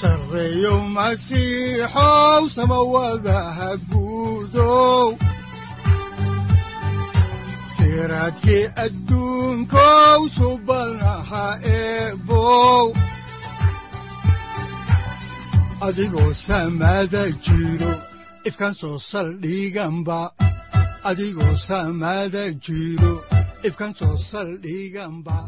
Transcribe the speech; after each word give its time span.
sareyow 0.00 0.78
masiixow 0.96 2.42
samawadaha 2.56 3.68
guudow 3.90 5.06
siraadkii 7.76 8.64
adduunkow 8.84 10.20
subanaha 10.38 11.46
eebow 11.78 12.86
adigoo 15.88 16.32
samada 16.46 17.22
jiro 17.46 17.92
ifkaan 18.48 18.74
soo 18.80 18.98
saldhiganba 19.10 20.20
adigoo 21.10 21.54
samada 21.68 22.44
jiro 22.66 23.12
ifkaan 23.68 23.94
soo 24.00 24.16
saldhiganba 24.30 25.38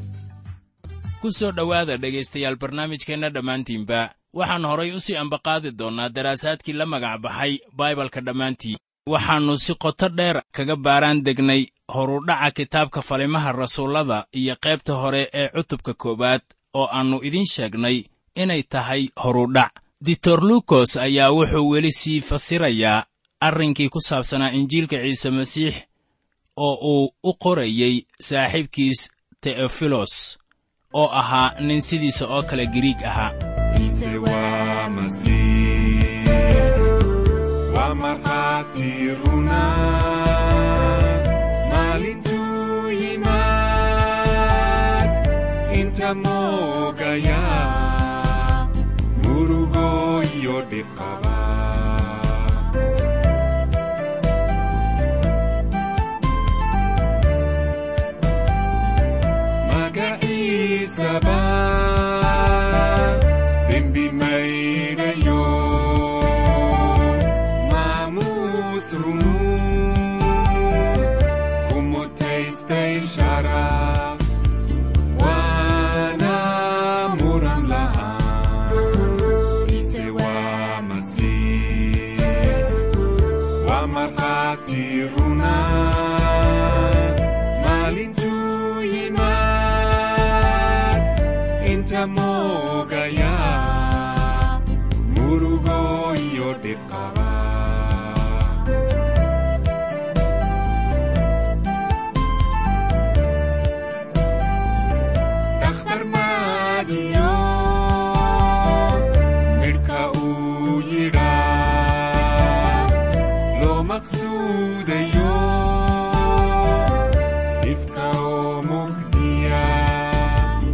ku 1.21 1.29
soo 1.39 1.53
dhowaada 1.59 1.95
dhegaystayaal 2.03 2.57
barnaamijkeenna 2.63 3.29
dhammaantiinba 3.37 4.01
waxaan 4.39 4.65
horay 4.65 4.93
u 4.93 5.01
sii 5.01 5.17
ambaqaadi 5.17 5.71
doonnaa 5.79 6.09
daraasaadkii 6.09 6.73
la 6.73 6.87
magac 6.87 7.21
baxay 7.21 7.59
baibalka 7.77 8.21
dhammaantii. 8.21 8.77
Waxaannu 9.13 9.57
si 9.59 9.75
qoto 9.75 10.09
dheer 10.09 10.43
kaga 10.53 10.77
baaraan 10.77 11.23
degnay 11.25 11.67
horudhaca 11.95 12.51
kitaabka 12.51 13.03
falimaha 13.03 13.53
rasuullada 13.53 14.27
iyo 14.33 14.57
qaybta 14.65 14.93
hore 14.95 15.29
ee 15.35 15.49
cutubka 15.49 15.95
koowaad 15.95 16.43
oo 16.75 16.87
aannu 16.93 17.19
idiin 17.23 17.47
sheegnay 17.47 18.05
inay 18.35 18.63
tahay 18.63 19.09
horudhac. 19.25 19.73
Ditor 20.07 20.41
lukos 20.45 20.97
ayaa 20.97 21.31
wuxuu 21.31 21.69
weli 21.71 21.93
sii 21.93 22.21
fasirayaa 22.21 23.05
arrinkii 23.41 23.89
ku 23.89 24.01
saabsanaa 24.01 24.51
injiilka 24.59 24.97
ciise 25.03 25.31
masiix 25.31 25.75
oo 26.57 26.75
uu 26.93 27.15
u 27.23 27.35
qorayey 27.43 27.95
saaxiibkiis 28.21 29.11
teofilos 29.41 30.39
oo 30.93 31.09
ahaa 31.21 31.55
nin 31.61 31.81
sidiisa 31.83 32.27
oo 32.27 32.43
kale 32.43 32.67
giriig 32.67 33.03
ahaa 33.05 33.52
عيسى 33.83 34.17
ومسيح 34.17 35.33
ومرحتي 37.77 39.17
رنان 39.27 40.02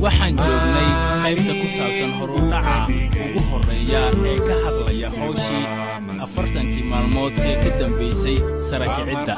waxaan 0.02 0.34
joognay 0.44 0.88
qaybta 1.22 1.52
ku 1.60 1.66
saabsan 1.76 2.10
horudhaca 2.18 2.76
ugu 3.24 3.40
horreeya 3.50 4.02
ee 4.30 4.38
ka 4.48 4.54
hadlaya 4.64 5.08
hawshii 5.18 5.64
afartankii 6.24 6.84
maalmood 6.92 7.34
ee 7.50 7.56
ka 7.62 7.70
dambaysay 7.80 8.36
sarakicidda 8.68 9.34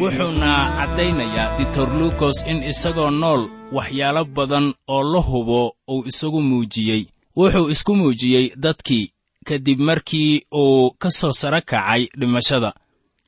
wuxuuna 0.00 0.50
caddaynayaa 0.78 1.48
ditor 1.58 1.88
lukos 2.00 2.36
in 2.50 2.58
isagoo 2.70 3.10
nool 3.22 3.42
waxyaalo 3.76 4.22
badan 4.36 4.66
oo 4.94 5.02
la 5.12 5.20
hubo 5.28 5.60
uu 5.92 6.02
isagu 6.10 6.40
muujiyey. 6.50 7.02
Wuxuu 7.36 7.68
isku 7.74 7.92
muujiyey 8.00 8.46
dadkii 8.64 9.10
kadib 9.48 9.78
markii 9.88 10.42
uu 10.62 10.90
ka 11.00 11.10
soo 11.10 11.32
sara 11.40 11.60
kacay 11.60 12.02
dhimashada 12.18 12.70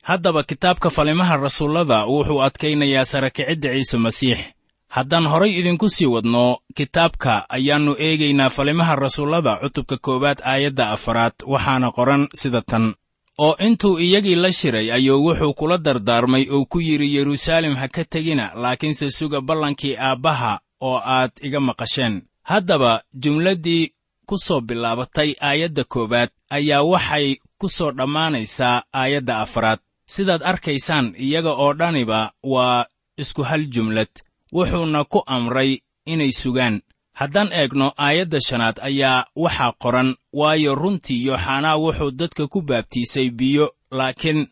haddaba 0.01 0.43
kitaabka 0.43 0.89
falimaha 0.89 1.37
rasuullada 1.37 2.05
wuxuu 2.05 2.41
adkaynayaa 2.41 3.05
sarakicidda 3.05 3.69
ciise 3.73 3.97
masiix. 3.97 4.39
Haddaan 4.87 5.25
horay 5.27 5.51
idinku 5.59 5.89
sii 5.89 6.05
wadno 6.05 6.57
kitaabka 6.75 7.49
ayaannu 7.49 7.95
eegaynaa 7.99 8.49
falimaha 8.49 8.95
rasuullada 8.95 9.55
cutubka 9.55 9.97
koowaad 9.97 10.39
aayadda 10.51 10.89
afaraad 10.95 11.33
waxaana 11.47 11.91
qoran 11.91 12.27
sida 12.33 12.61
tan. 12.61 12.93
Oo 13.39 13.55
intuu 13.67 13.99
iyagii 13.99 14.35
la 14.35 14.51
shiray 14.51 14.91
ayuu 14.91 15.25
wuxuu 15.25 15.53
kula 15.53 15.77
dardaarmay 15.77 16.43
uu 16.49 16.65
ku 16.65 16.79
yidhi 16.81 17.15
yeruusaalem 17.15 17.75
ha 17.75 17.87
ka 17.87 18.03
tegina 18.03 18.51
laakiinse 18.55 19.09
suga 19.11 19.41
ballankii 19.41 19.95
aabbaha 19.97 20.59
oo 20.81 20.97
aad 21.05 21.31
iga 21.41 21.59
maqasheen. 21.59 22.21
Haddaba 22.43 23.03
jumladdii 23.13 23.91
ku 24.25 24.37
soo 24.37 24.61
bilaabatay 24.61 25.35
aayadda 25.41 25.83
koowaad 25.83 26.29
ayaa 26.49 26.81
waxay 26.83 27.35
ku 27.59 27.69
soo 27.69 27.91
dhammaanaysaa 27.91 28.83
aayadda 28.93 29.39
afaraad 29.39 29.79
sidaad 30.13 30.43
arkaysaan 30.51 31.07
iyaga 31.25 31.51
oo 31.63 31.73
dhaniba 31.79 32.19
waa 32.43 32.85
isku 33.21 33.41
hal 33.49 33.63
jumlad. 33.73 34.11
Wuxuuna 34.55 35.03
ku 35.03 35.19
amray 35.25 35.71
inay 36.05 36.31
sugaan. 36.41 36.81
Haddaan 37.19 37.49
eegno 37.59 37.87
aayadda 38.05 38.39
shanaad 38.47 38.77
ayaa 38.89 39.25
waxaa 39.35 39.71
qoran 39.83 40.09
waayo 40.39 40.75
runtii 40.75 41.25
yooxanaa 41.27 41.77
wuxuu 41.83 42.11
dadka 42.19 42.47
ku 42.47 42.59
baabtiisay 42.61 43.29
biyo 43.29 43.65
laakiin 43.91 44.47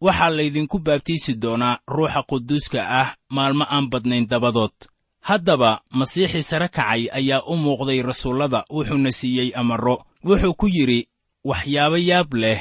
waxaa 0.00 0.30
laydinku 0.36 0.78
baabtiisi 0.78 1.32
doonaa 1.42 1.78
ruuxa 1.94 2.22
quduuska 2.28 2.80
ah 3.00 3.08
maalmo 3.28 3.64
aan 3.74 3.86
badnayn 3.92 4.26
dabadood. 4.30 4.76
Haddaba 5.28 5.80
masiixii 5.98 6.42
sare 6.42 6.68
kacay 6.68 7.02
ayaa 7.18 7.42
u 7.46 7.56
muuqday 7.56 8.02
rasuullada 8.02 8.64
wuxuuna 8.70 9.12
siiyey 9.12 9.50
amarro. 9.60 9.96
Wuxuu 10.24 10.54
ku 10.54 10.66
yidhi 10.68 11.08
waxyaabo 11.44 11.96
yaab 11.96 12.34
leh 12.34 12.60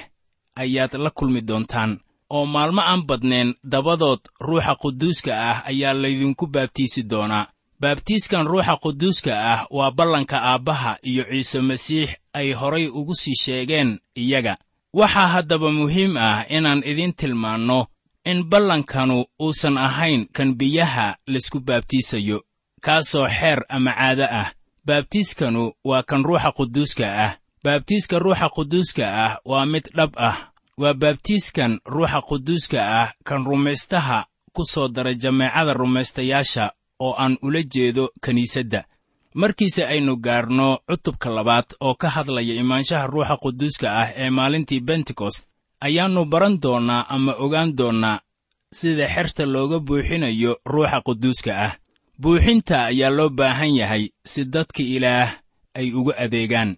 ayaad 0.55 0.93
la 1.03 1.09
kulmi 1.09 1.41
doontaan 1.41 1.99
oo 2.35 2.45
maalmo 2.53 2.81
aan 2.81 3.01
badnayn 3.09 3.49
dabadood 3.71 4.19
ruuxa 4.45 4.73
quduuska 4.81 5.31
ah 5.49 5.57
ayaa 5.69 5.93
laydinku 6.01 6.45
baabtiisi 6.53 7.01
doonaa. 7.11 7.45
Baabtiiskan 7.81 8.47
ruuxa 8.51 8.75
quduuska 8.83 9.31
ah 9.53 9.61
waa 9.77 9.91
ballanka 9.97 10.37
aabbaha 10.51 10.91
iyo 11.09 11.23
ciise 11.29 11.59
masiix 11.61 12.09
ay 12.33 12.53
horay 12.59 12.87
ugu 12.87 13.15
sii 13.21 13.35
sheegeen 13.43 13.99
iyaga. 14.15 14.55
Waxaa 14.93 15.27
haddaba 15.27 15.71
muhiim 15.71 16.17
ah 16.17 16.45
inaan 16.55 16.81
idiin 16.91 17.13
tilmaanno 17.19 17.79
in 18.25 18.43
ballankanu 18.51 19.25
uusan 19.41 19.77
ahayn 19.77 20.21
kan 20.35 20.49
biyaha 20.59 21.15
laysku 21.27 21.59
baabtiisayo 21.59 22.37
kaasoo 22.85 23.27
xeer 23.37 23.59
ama 23.69 23.91
caado 23.99 24.25
ah. 24.41 24.49
Baabtiiskanu 24.87 25.71
waa 25.85 26.03
kan 26.03 26.23
ruuxa 26.25 26.51
quduuska 26.57 27.05
ah. 27.25 27.31
Baabtiiska 27.63 28.19
ruuxa 28.19 28.49
quduuska 28.55 29.03
ah 29.25 29.37
waa 29.45 29.65
mid 29.65 29.85
dhab 29.95 30.11
ah 30.17 30.37
waa 30.77 30.93
baabtiiskan 30.93 31.79
ruuxa 31.85 32.21
quduuska 32.29 32.79
ah 33.01 33.09
kan 33.23 33.45
rumaystaha 33.45 34.25
ku 34.53 34.63
soo 34.65 34.87
dara 34.87 35.13
jameecada 35.13 35.73
rumaystayaasha 35.73 36.71
oo 36.99 37.13
aan 37.23 37.37
ula 37.41 37.61
jeedo 37.73 38.09
kiniisadda 38.25 38.83
markiise 39.33 39.83
aynu 39.85 40.15
gaarno 40.17 40.79
cutubka 40.89 41.29
labaad 41.29 41.65
oo 41.79 41.95
ka 41.95 42.09
hadlaya 42.09 42.53
imaanshaha 42.61 43.07
ruuxa 43.07 43.37
quduuska 43.43 43.87
ah 44.01 44.09
ee 44.15 44.29
maalintii 44.29 44.79
bentekost 44.87 45.47
ayaannu 45.85 46.25
baran 46.25 46.59
doonnaa 46.63 47.05
ama 47.09 47.33
ogaan 47.33 47.75
doonnaa 47.77 48.19
sida 48.73 49.07
xerta 49.07 49.45
looga 49.45 49.79
buuxinayo 49.79 50.51
ruuxa 50.65 51.01
quduuska 51.01 51.51
ah. 51.65 51.73
Buuxinta 52.21 52.85
ayaa 52.85 53.09
loo 53.09 53.29
baahan 53.29 53.75
yahay 53.75 54.09
si 54.25 54.45
dadka 54.45 54.83
ilaah 54.83 55.29
ay 55.73 55.91
ugu 55.97 56.13
adeegaan. 56.23 56.77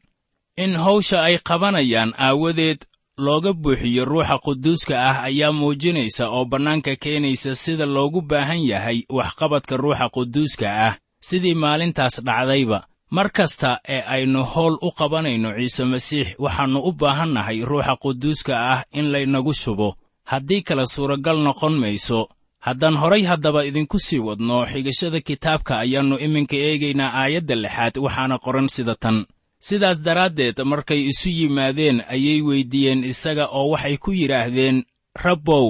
In 0.58 0.76
hawsha 0.76 1.24
ay 1.24 1.38
qabanayaan 1.48 2.14
aawadeed 2.18 2.80
looga 3.18 3.54
buuxiyo 3.54 4.06
ruuxa 4.06 4.38
quduuska 4.44 4.96
ah 5.04 5.24
ayaa 5.24 5.52
muujinaysa 5.52 6.30
oo 6.30 6.46
bannaanka 6.46 6.96
keenaysa 6.96 7.56
sida 7.56 7.86
loogu 7.86 8.22
baahan 8.22 8.60
yahay 8.68 9.04
waxqabadka 9.10 9.78
ruuxa 9.78 10.10
quduuska 10.10 10.68
ah. 10.88 10.98
Sidii 11.22 11.56
maalintaas 11.56 12.22
dhacdayba 12.24 12.88
mar 13.12 13.30
kasta 13.32 13.80
ee 13.88 14.02
aynu 14.02 14.44
howl 14.44 14.76
u 14.82 14.92
qabanayno 14.92 15.56
ciise 15.58 15.84
masiix 15.86 16.28
waxaannu 16.40 16.80
u 16.84 16.92
baahannahay 16.92 17.64
ruuxa 17.66 17.96
quduuska 17.96 18.54
ah 18.74 18.84
in 18.92 19.12
laynagu 19.12 19.54
shubo. 19.54 19.96
Haddii 20.26 20.62
kale 20.62 20.86
suuragal 20.88 21.38
noqon 21.40 21.76
mayso. 21.80 22.28
Haddaan 22.60 22.98
horay 22.98 23.24
haddaba 23.24 23.66
idinku 23.66 24.00
sii 24.00 24.20
wadno 24.20 24.66
xigashada 24.66 25.20
kitaabka 25.22 25.80
ayaannu 25.80 26.18
iminka 26.26 26.56
eegaynaa 26.56 27.14
aayadda 27.22 27.56
lixaad 27.56 27.98
waxaana 27.98 28.38
qoran 28.46 28.68
sida 28.68 28.96
tan 28.96 29.26
sidaas 29.68 29.98
daraaddeed 30.06 30.58
markay 30.72 31.02
isu 31.12 31.30
yimaadeen 31.40 31.98
ayay 32.16 32.40
weyddiiyeen 32.48 33.04
isaga 33.12 33.46
oo 33.58 33.68
waxay 33.74 33.98
ku 34.04 34.12
yidhaahdeen 34.20 34.78
rabbow 35.26 35.68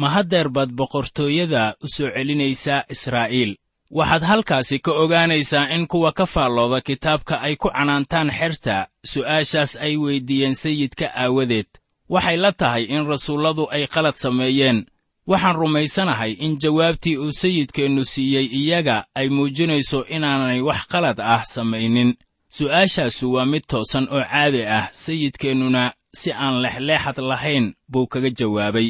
ma 0.00 0.08
haddeer 0.14 0.48
baad 0.56 0.70
boqortooyada 0.78 1.62
u 1.84 1.88
soo 1.94 2.10
celinaysaa 2.16 2.84
israa'iil. 2.94 3.52
Waxaad 3.98 4.22
halkaasi 4.30 4.78
ka 4.84 4.92
ogaanaysaa 5.02 5.68
in 5.74 5.86
kuwa 5.86 6.12
ka 6.12 6.26
faallooda 6.26 6.80
kitaabka 6.80 7.34
ay 7.46 7.54
ku 7.56 7.68
canaantaan 7.76 8.30
xerta 8.38 8.76
su'aashaas 9.12 9.72
ay 9.86 9.94
weyddiiyeen 9.96 10.54
sayidka 10.62 11.06
aawadeed. 11.22 11.66
Waxay 12.08 12.36
la 12.36 12.52
tahay 12.52 12.84
in 12.94 13.06
rasuulladu 13.12 13.64
ay 13.70 13.86
qalad 13.94 14.14
sameeyeen. 14.24 14.78
Waxaan 15.26 15.56
rumaysanahay 15.56 16.32
in 16.44 16.52
jawaabtii 16.62 17.16
uu 17.18 17.32
sayidkeennu 17.32 18.04
siiyey 18.04 18.46
iyaga 18.60 18.96
ay 19.14 19.28
muujinayso 19.28 20.04
inaanay 20.14 20.60
wax 20.68 20.80
qalad 20.92 21.18
ah 21.20 21.42
samaynin 21.54 22.10
su'aashaasu 22.58 23.32
waa 23.34 23.44
mid 23.52 23.62
toosan 23.70 24.08
oo 24.10 24.24
caadi 24.32 24.62
ah 24.78 24.88
sayidkeennuna 24.92 25.92
si 26.20 26.32
aan 26.32 26.54
lexleexad 26.64 27.18
lahayn 27.30 27.74
buu 27.92 28.06
kaga 28.12 28.30
jawaabay. 28.38 28.88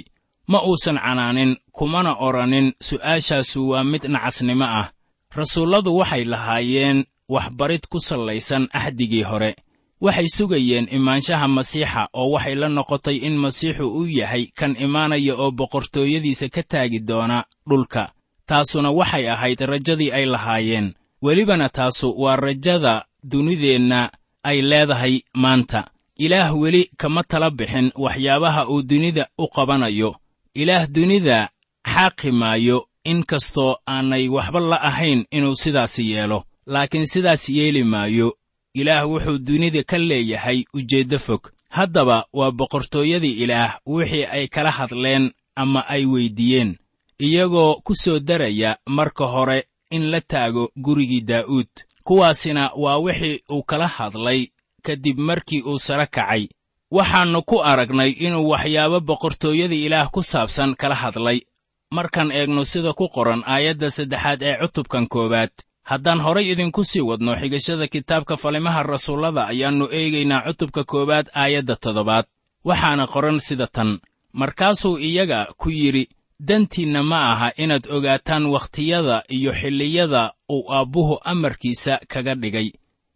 Ma 0.51 0.59
uusan 0.69 0.99
canaanin 1.05 1.57
kumana 1.77 2.13
odhanin 2.27 2.73
su'aashaasu 2.89 3.61
waa 3.71 3.85
mid 3.85 4.05
nacasnimo 4.15 4.65
ah. 4.81 4.87
Rasuulladu 5.35 5.91
waxay 5.99 6.25
lahaayeen 6.25 6.99
waxbarid 7.29 7.85
ku 7.91 7.99
sallaysan 8.09 8.69
axdigii 8.73 9.23
hore. 9.31 9.57
Waxay 10.01 10.29
sugayeen 10.37 10.87
imaanshaha 10.97 11.49
masiixa 11.49 12.03
oo 12.15 12.31
waxay 12.35 12.55
la 12.55 12.69
noqotay 12.69 13.17
in 13.27 13.35
masiixu 13.45 13.87
uu 13.99 14.07
yahay 14.07 14.45
kan 14.59 14.77
imaanaya 14.79 15.35
oo 15.35 15.51
boqortooyadiisa 15.51 16.49
ka 16.55 16.63
taagi 16.63 17.01
doona 17.09 17.39
dhulka. 17.69 18.13
Taasuna 18.49 18.91
waxay 18.99 19.27
ahayd 19.35 19.61
rajadii 19.61 20.13
ay 20.19 20.27
lahaayeen. 20.35 20.95
Welibana 21.23 21.69
taasu 21.69 22.15
waa 22.23 22.37
rajada 22.37 22.95
dunideenna 23.31 24.01
ay 24.49 24.59
leedahay 24.71 25.15
maanta. 25.35 25.81
Ilaah 26.25 26.51
weli 26.61 26.83
kama 26.97 27.23
tala 27.31 27.51
bixin 27.51 27.89
waxyaabaha 28.05 28.69
uu 28.73 28.83
dunida 28.83 29.25
u 29.39 29.47
qabanayo. 29.55 30.11
Ilaah 30.55 30.87
dunida 30.95 31.39
xaaqi 31.95 32.31
maayo 32.41 32.79
in 33.05 33.25
kastoo 33.31 33.77
aanay 33.89 34.29
waxba 34.29 34.61
la 34.61 34.79
ahayn 34.91 35.21
inuu 35.31 35.55
sidaasi 35.63 36.11
yeelo. 36.13 36.45
Laakiin 36.67 37.07
sidaas 37.07 37.49
yeeli 37.57 37.83
maayo 37.85 38.29
ilaah 38.75 39.05
wuxuu 39.11 39.39
dunida 39.39 39.83
ka 39.91 39.99
leeyahay 39.99 40.65
ujeeddo 40.75 41.19
fog. 41.19 41.43
Haddaba 41.69 42.27
waa 42.33 42.51
boqortooyadii 42.51 43.39
ilaah 43.43 43.79
wixii 43.87 44.25
ay 44.25 44.49
kala 44.49 44.71
hadleen 44.71 45.25
ama 45.57 45.81
ay 45.89 46.05
weyddiiyeen 46.07 46.77
iyagoo 47.19 47.81
ku 47.85 47.95
soo 47.95 48.19
daraya 48.19 48.77
marka 48.87 49.25
hore 49.27 49.65
in 49.91 50.11
la 50.11 50.21
taago 50.21 50.71
gurigii 50.77 51.21
daa'uud 51.21 51.73
kuwaasina 52.07 52.71
waa 52.77 52.99
wixii 52.99 53.41
uu 53.51 53.63
kala 53.63 53.89
hadlay 53.89 54.41
kadib 54.83 55.19
markii 55.19 55.63
uu 55.63 55.79
sare 55.79 56.07
kacay. 56.07 56.43
Waxaannu 56.91 57.43
ku 57.43 57.57
aragnay 57.71 58.11
inuu 58.11 58.49
waxyaabo 58.53 59.01
boqortooyadii 59.09 59.85
ilaah 59.87 60.09
ku 60.15 60.23
saabsan 60.23 60.75
kala 60.81 60.95
hadlay. 60.95 61.41
Markaan 61.91 62.31
eegno 62.39 62.65
sida 62.65 62.93
ku 62.93 63.09
qoran 63.15 63.43
aayadda 63.47 63.91
saddexaad 63.97 64.41
ee 64.43 64.57
cutubkan 64.63 65.07
koowaad. 65.13 65.51
Haddaan 65.91 66.21
horay 66.27 66.47
idinku 66.53 66.85
sii 66.85 67.01
wadno 67.09 67.33
xigashada 67.41 67.87
kitaabka 67.95 68.35
falimaha 68.43 68.83
rasuullada 68.83 69.43
ayaannu 69.53 69.87
eegaynaa 69.99 70.43
cutubka 70.47 70.83
koowaad 70.91 71.27
aayadda 71.43 71.75
toddobaad. 71.83 72.25
Waxaana 72.69 73.05
qoran 73.13 73.39
sida 73.47 73.67
tan. 73.67 73.91
Markaasuu 74.33 74.99
iyaga 75.09 75.39
ku 75.61 75.69
yidhi 75.71 76.05
dantiinna 76.41 77.03
ma 77.03 77.33
aha 77.33 77.51
inaad 77.57 77.87
ogaataan 77.91 78.47
wakhtiyada 78.47 79.23
iyo 79.29 79.53
xilliyada 79.53 80.33
uu 80.51 80.73
aabbuhu 80.73 81.19
amarkiisa 81.25 82.01
kaga 82.09 82.35
dhigay. 82.35 82.71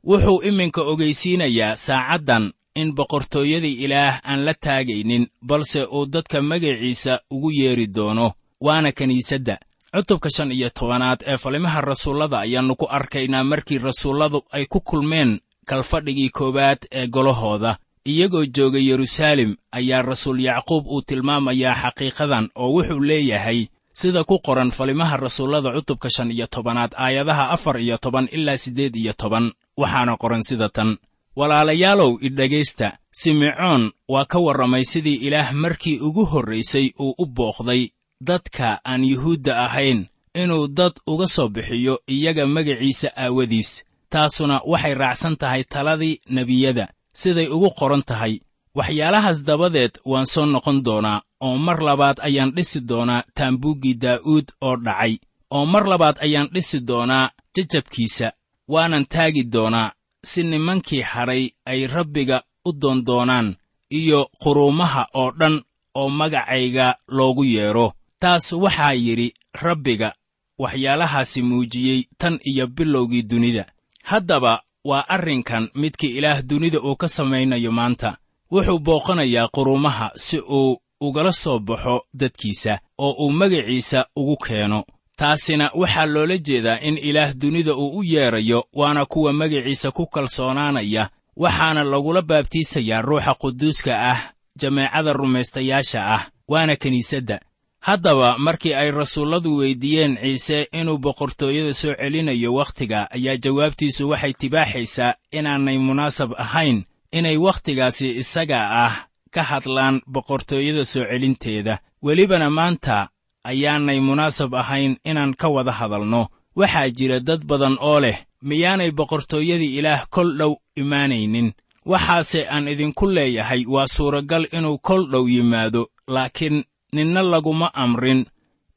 Wuxuu 0.05 0.43
iminka 0.43 0.83
ogaysiinayaa 0.83 1.77
saacaddan 1.77 2.53
in 2.75 2.95
boqortooyadii 2.95 3.85
ilaah 3.85 4.21
aan 4.25 4.45
la 4.45 4.55
taagaynin 4.55 5.27
balse 5.43 5.85
uu 5.85 6.07
dadka 6.07 6.43
magaciisa 6.43 7.21
ugu 7.31 7.51
yeedhi 7.51 7.87
doono 7.87 8.33
waana 8.61 8.93
kiniisadda 8.93 9.59
cutubka 9.97 10.31
shan 10.31 10.53
iyo 10.53 10.71
tobanaad 10.71 11.21
ee 11.27 11.37
falimaha 11.37 11.81
rasuullada 11.81 12.39
ayaannu 12.41 12.77
ku 12.77 12.87
arkaynaa 12.89 13.45
markii 13.45 13.79
rasuulladu 13.79 14.43
ay 14.53 14.67
ku 14.67 14.81
kulmeen 14.81 15.41
kalfadhigii 15.67 16.29
koowaad 16.31 16.79
ee 16.93 17.07
golahooda 17.07 17.77
iyagoo 18.05 18.45
jooga 18.47 18.79
yeruusaalem 18.79 19.57
ayaa 19.73 20.03
rasuul 20.03 20.41
yacquub 20.41 20.87
uu 20.87 21.03
tilmaamayaa 21.03 21.75
xaqiiqadan 21.83 22.49
oo 22.55 22.69
wuxuu 22.75 23.01
leeyahay 23.01 23.67
sida 23.93 24.25
ku 24.25 24.39
qoran 24.39 24.71
falimaha 24.71 25.17
rasuullada 25.17 25.73
cutubka 25.73 26.09
shan 26.11 26.31
iyo 26.31 26.47
tobanaad 26.47 26.93
aayadaha 26.97 27.51
afar 27.51 27.81
iyo 27.81 27.99
toban 27.99 28.29
ilaa 28.33 28.57
siddeed 28.57 28.97
iyo 28.97 29.13
toban 29.13 29.53
waxaana 29.77 30.17
qoran 30.17 30.43
sida 30.43 30.69
tan. 30.69 30.97
Walaalayaalow 31.37 32.19
idhegaysta 32.21 32.99
simecoon 33.13 33.93
waa 34.09 34.25
ka 34.25 34.39
warramay 34.39 34.85
sidii 34.85 35.15
ilaah 35.27 35.53
markii 35.53 35.99
ugu 36.01 36.25
horraysay 36.27 36.91
uu 36.99 37.15
u 37.19 37.27
booqday 37.27 37.89
dadka 38.21 38.81
aan 38.85 39.05
yuhuudda 39.05 39.65
ahayn 39.65 40.07
inuu 40.35 40.69
dad 40.69 40.93
uga 41.07 41.27
soo 41.27 41.49
bixiyo 41.49 42.01
iyaga 42.09 42.47
magaciisa 42.47 43.09
aawadiis 43.17 43.85
taasuna 44.11 44.61
waxay 44.67 44.95
raacsan 44.95 45.37
tahay 45.37 45.65
taladii 45.65 46.21
nebiyada 46.31 46.89
siday 47.13 47.49
ugu 47.49 47.71
qoran 47.79 48.03
tahay. 48.03 48.41
Waxyaalahaas 48.75 49.39
dabadeed 49.45 49.99
waan 50.05 50.27
soo 50.27 50.47
noqon 50.47 50.83
doonaa 50.87 51.23
oo 51.41 51.57
mar 51.59 51.79
labaad 51.83 52.19
ayaan 52.23 52.53
dhisi 52.57 52.81
doonaa 52.81 53.23
taambuuggii 53.35 53.95
daa'uud 53.95 54.47
oo 54.61 54.77
dhacay. 54.77 55.19
Oo 55.51 55.67
mar 55.67 55.85
labaad 55.89 56.17
ayaan 56.25 56.49
dhisi 56.55 56.81
doonaa 56.81 57.31
jajabkiisa 57.57 58.33
waanan 58.69 59.07
taagi 59.07 59.45
doonaa. 59.45 59.93
Si 60.25 60.43
nimankii 60.43 61.01
hadhay 61.03 61.51
ay 61.67 61.87
rabbiga 61.87 62.43
u 62.69 62.73
doondoonaan 62.73 63.57
iyo 63.91 64.21
quruumaha 64.43 65.07
oo 65.15 65.31
dhan 65.39 65.63
oo 65.95 66.09
magacayga 66.09 66.95
loogu 67.09 67.45
yeedho 67.45 67.93
taas 68.21 68.53
waxaa 68.53 68.93
yidhi 68.93 69.29
rabbiga 69.63 70.15
waxyaalahaasi 70.59 71.43
muujiyey 71.43 72.01
tan 72.19 72.39
iyo 72.51 72.67
bilowgii 72.67 73.23
dunida. 73.23 73.65
Haddaba 74.05 74.63
waa 74.85 75.05
arrinkan 75.09 75.69
midkii 75.75 76.17
ilaah 76.17 76.43
dunida 76.43 76.81
uu 76.81 76.97
ka 76.97 77.09
samaynayo 77.09 77.73
maanta. 77.73 78.17
Wuxuu 78.53 78.79
booqanayaa 78.79 79.49
quruumaha 79.49 80.11
si 80.17 80.39
uu 80.41 80.77
ugala 81.01 81.33
soo 81.33 81.59
baxo 81.59 82.03
dadkiisa 82.15 82.79
oo 82.99 83.13
uu 83.25 83.31
magaciisa 83.31 84.07
ugu 84.17 84.37
keeno. 84.37 84.85
Taasina 85.17 85.71
waxaa 85.75 86.07
loola 86.07 86.39
jeedaa 86.39 86.79
in 86.81 86.99
ilaah 86.99 87.35
dunida 87.35 87.75
uu 87.75 87.99
u 87.99 88.03
yeedrayo 88.05 88.65
waana 88.73 89.07
kuwa 89.07 89.33
magaciisa 89.33 89.91
ku 89.91 90.07
kalsoonaanaya 90.07 91.11
waxaana 91.37 91.85
lagula 91.85 92.23
baabtiisayaa 92.23 93.03
ruuxa 93.03 93.35
quduuska 93.35 93.93
ah 94.11 94.33
jameecada 94.57 95.13
rumaystayaasha 95.13 96.07
ah 96.15 96.23
waana 96.49 96.77
kiniisadda 96.77 97.41
haddaba 97.81 98.39
markii 98.39 98.75
ay 98.75 98.91
rasuulladu 98.91 99.57
weyddiiyeen 99.57 100.17
ciise 100.23 100.69
inuu 100.73 100.99
boqortooyada 100.99 101.75
soo 101.75 101.95
celinayo 101.95 102.55
wakhtiga 102.55 103.09
ayaa 103.11 103.37
jawaabtiisu 103.37 104.09
waxay 104.09 104.33
tibaaxaysaa 104.33 105.15
inaanay 105.33 105.79
munaasab 105.79 106.33
ahayn 106.39 106.85
inay 107.13 107.37
wakhtigaasi 107.37 108.09
isaga 108.23 108.61
ah 108.85 108.95
ka 109.35 109.43
hadlaan 109.43 110.01
boqortooyada 110.07 110.85
soo 110.85 111.05
celinteeda. 111.05 111.79
Welibana 112.03 112.51
maanta 112.51 113.09
ayaanay 113.45 114.01
munaasab 114.01 114.55
ahayn 114.55 114.97
inaan 115.05 115.35
ka 115.35 115.49
wada 115.49 115.73
hadalno. 115.73 116.29
Waxaa 116.57 116.89
jira 116.91 117.21
dad 117.21 117.45
badan 117.45 117.77
oo 117.81 118.01
leh 118.01 118.19
miyaanay 118.43 118.91
boqortooyadii 118.91 119.79
ilaah 119.79 120.07
kol 120.11 120.37
dhow 120.39 120.53
imaanaynin. 120.77 121.53
Waxaase 121.87 122.47
aan 122.49 122.69
idinku 122.69 123.07
leeyahay 123.07 123.65
waa 123.69 123.87
suuragal 123.87 124.45
inuu 124.53 124.79
kol 124.79 125.03
dhow 125.11 125.29
yimaado 125.29 125.89
laakiin 126.09 126.65
ninna 126.93 127.23
laguma 127.23 127.75
amrin 127.75 128.27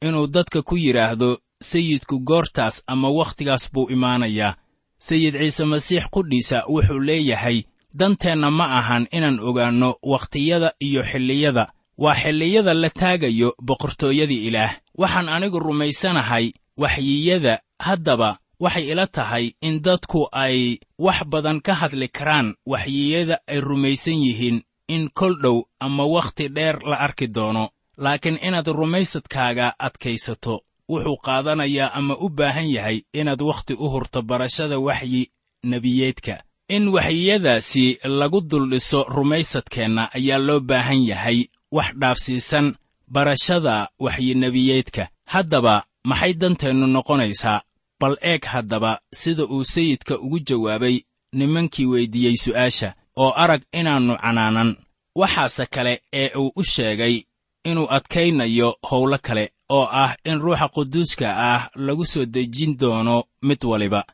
inuu 0.02 0.26
dadka 0.26 0.62
ku 0.62 0.76
yidhaahdo 0.76 1.38
sayidku 1.62 2.18
goortaas 2.20 2.82
ama 2.86 3.08
wakhtigaas 3.10 3.72
buu 3.72 3.90
imaanayaa. 3.90 4.56
Sayid 4.98 5.34
ciise 5.40 5.64
masiix 5.64 6.04
qudhiisa 6.14 6.64
wuxuu 6.68 7.00
leeyahay 7.00 7.62
danteenna 7.94 8.50
ma 8.50 8.64
ahan 8.78 9.06
inaan 9.16 9.40
ogaanno 9.40 9.96
wakhtiyada 10.02 10.72
iyo 10.80 11.02
xilliyada. 11.02 11.72
Waa 11.98 12.14
xilliyada 12.14 12.74
la 12.74 12.90
taagayo 12.90 13.54
boqortooyadii 13.62 14.46
ilaah. 14.48 14.72
Waxaan 14.98 15.28
anigu 15.28 15.58
rumaysanahay 15.58 16.52
waxyiyada. 16.76 17.58
Haddaba 17.78 18.38
waxay 18.60 18.90
ila 18.92 19.06
tahay 19.06 19.52
in 19.60 19.80
dadku 19.82 20.28
ay 20.32 20.78
wax 20.98 21.18
badan 21.32 21.60
ka 21.60 21.74
hadli 21.74 22.08
karaan 22.08 22.54
waxyiyada 22.66 23.36
ay 23.46 23.60
rumaysan 23.60 24.14
yihiin 24.24 24.62
in 24.88 25.08
kol 25.18 25.34
dhow 25.42 25.62
ama 25.80 26.04
wakhti 26.06 26.48
dheer 26.48 26.78
la 26.90 26.96
arki 27.06 27.26
doono 27.28 27.64
laakiin 27.96 28.38
inaad 28.42 28.66
rumaysadkaaga 28.66 29.74
adkaysato 29.78 30.62
wuxuu 30.88 31.16
qaadanayaa 31.16 31.92
ama 31.92 32.16
u 32.16 32.28
baahan 32.28 32.68
yahay 32.70 33.00
inaad 33.12 33.42
wakhti 33.42 33.74
u 33.74 33.88
hurto 33.88 34.22
barashada 34.22 34.78
waxyi 34.78 35.30
nebiyeedka. 35.64 36.42
In 36.68 36.88
waxyiyadaasi 36.88 37.98
lagu 38.04 38.40
duldhiso 38.40 39.04
rumaysadkeenna 39.08 40.12
ayaa 40.14 40.38
loo 40.38 40.60
baahan 40.60 41.04
yahay 41.06 41.44
wax 41.72 41.94
dhaafsiisan 42.00 42.74
barashada 43.08 43.88
waxyinebiyeedka 43.98 45.08
haddaba 45.24 45.84
maxay 46.04 46.32
danteennu 46.34 46.86
noqonaysaa? 46.86 47.60
Bal 48.00 48.16
eeg 48.22 48.44
haddaba 48.44 49.00
sida 49.14 49.44
uu 49.44 49.64
sayidka 49.64 50.18
ugu 50.18 50.38
jawaabay 50.38 51.00
nimankii 51.32 51.86
weyddiiyey 51.86 52.36
su'aasha 52.36 52.94
oo 53.16 53.30
arag 53.36 53.62
inaannu 53.72 54.16
canaanan. 54.16 54.76
Waxaase 55.16 55.66
kale 55.66 56.02
ee 56.12 56.30
uu 56.38 56.52
u 56.56 56.62
sheegay 56.64 57.22
inuu 57.64 57.86
adkaynayo 57.96 58.76
howlo 58.90 59.18
kale 59.26 59.44
oo 59.70 59.86
ah 59.92 60.14
in 60.24 60.38
ruuxa 60.40 60.68
quduuska 60.68 61.26
ah 61.36 61.70
lagu 61.76 62.04
soo 62.06 62.24
dejin 62.24 62.76
doono 62.80 63.24
mid 63.42 63.64
waliba. 63.64 64.04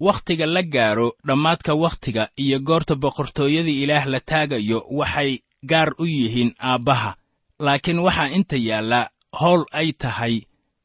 Wakhtiga 0.00 0.46
la 0.46 0.62
gaaro 0.62 1.12
dhammaadka 1.26 1.74
wakhtiga 1.74 2.28
iyo 2.36 2.58
goorta 2.60 2.94
boqortooyada 2.94 3.70
ilaah 3.70 4.06
la 4.06 4.20
taagayo 4.20 4.84
waxay 4.90 5.38
gaar 5.70 5.90
u 5.98 6.06
yihiin 6.06 6.52
aabbaha. 6.60 7.16
Laakiin 7.58 7.98
waxaa 7.98 8.28
inta 8.36 8.56
yaalla 8.56 9.10
howl 9.40 9.64
ay 9.72 9.92
tahay 9.92 10.34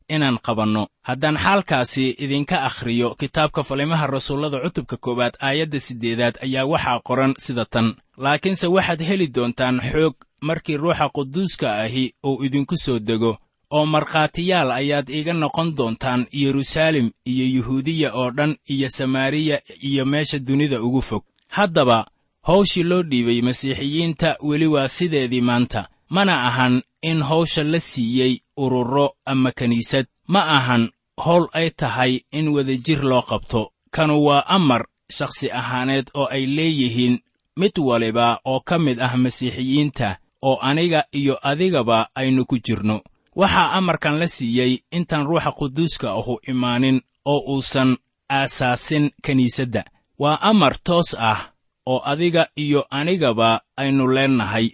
inaan 0.10 0.38
qabanno. 0.46 0.88
Haddaan 1.02 1.38
xaalkaasi 1.38 2.10
idinka 2.24 2.64
akhriyo 2.64 3.16
kitaabka 3.16 3.64
falimaha 3.64 4.08
rasuullada 4.08 4.60
cutubka 4.60 4.98
koowaad 4.98 5.34
aayadda 5.42 5.80
siddeedaad 5.80 6.36
ayaa 6.46 6.66
waxaa 6.66 7.00
qoran 7.08 7.34
sida 7.38 7.66
tan. 7.66 7.96
Laakiinse 8.18 8.68
waxaad 8.68 9.02
heli 9.10 9.28
doontaan 9.28 9.82
xoog 9.92 10.16
markii 10.42 10.78
ruuxa 10.78 11.10
quduuska 11.10 11.68
ahi 11.84 12.14
uu 12.26 12.44
idinku 12.46 12.78
soo 12.78 13.00
dego 13.00 13.38
oo 13.72 13.86
markhaatiyaal 13.86 14.72
ayaad 14.72 15.10
iiga 15.10 15.34
noqon 15.34 15.76
doontaan 15.78 16.26
yeruusaalem 16.32 17.12
iyo 17.26 17.46
yuhuudiya 17.56 18.10
oo 18.14 18.32
dhan 18.32 18.56
iyo 18.70 18.90
samaariya 18.90 19.62
iyo 19.82 20.06
meesha 20.06 20.40
dunida 20.40 20.82
ugu 20.82 21.02
fog. 21.02 21.24
Haddaba 21.48 22.08
hawshii 22.42 22.84
loo 22.84 23.04
dhiibay 23.04 23.42
masiixiyiinta 23.42 24.38
weli 24.42 24.68
waa 24.68 24.88
sideedii 24.88 25.42
maanta. 25.42 25.88
Mana 26.10 26.44
ahan 26.48 26.82
in 27.10 27.20
hawsha 27.30 27.64
la 27.64 27.80
siiyey 27.80 28.34
ururo 28.64 29.08
ama 29.26 29.52
kiniisad 29.52 30.06
ma 30.34 30.42
ahan 30.58 30.84
howl 31.26 31.46
ay 31.60 31.70
tahay 31.70 32.14
in 32.32 32.48
wadajir 32.56 33.02
loo 33.12 33.22
qabto. 33.30 33.62
Kanu 33.96 34.16
waa 34.26 34.44
amar 34.56 34.84
shakhsi 35.18 35.48
ahaaneed 35.52 36.08
oo 36.20 36.26
ay 36.36 36.46
leeyihiin 36.56 37.16
mid 37.60 37.76
waliba 37.80 38.40
oo 38.52 38.60
ka 38.70 38.76
mid 38.86 38.98
ah 39.02 39.14
masiixiyiinta 39.24 40.18
oo 40.48 40.58
aniga 40.70 41.02
iyo 41.20 41.36
adigaba 41.50 41.98
aynu 42.16 42.46
ku 42.46 42.58
jirno. 42.66 43.02
Waxaa 43.36 43.72
amarkan 43.78 44.20
la 44.20 44.28
siiyey 44.28 44.74
intaan 44.98 45.26
ruuxa 45.30 45.52
quduuska 45.52 46.08
ahu 46.20 46.40
imaanin 46.52 47.02
oo 47.26 47.40
uusan 47.54 47.98
aasaasin 48.30 49.12
kiniisadda 49.26 49.84
waa 50.20 50.38
amar 50.42 50.74
toos 50.84 51.10
ah 51.20 51.40
oo 51.86 52.02
adiga 52.12 52.48
iyo 52.56 52.86
anigaba 52.90 53.62
aynu 53.78 54.08
leennahay 54.16 54.68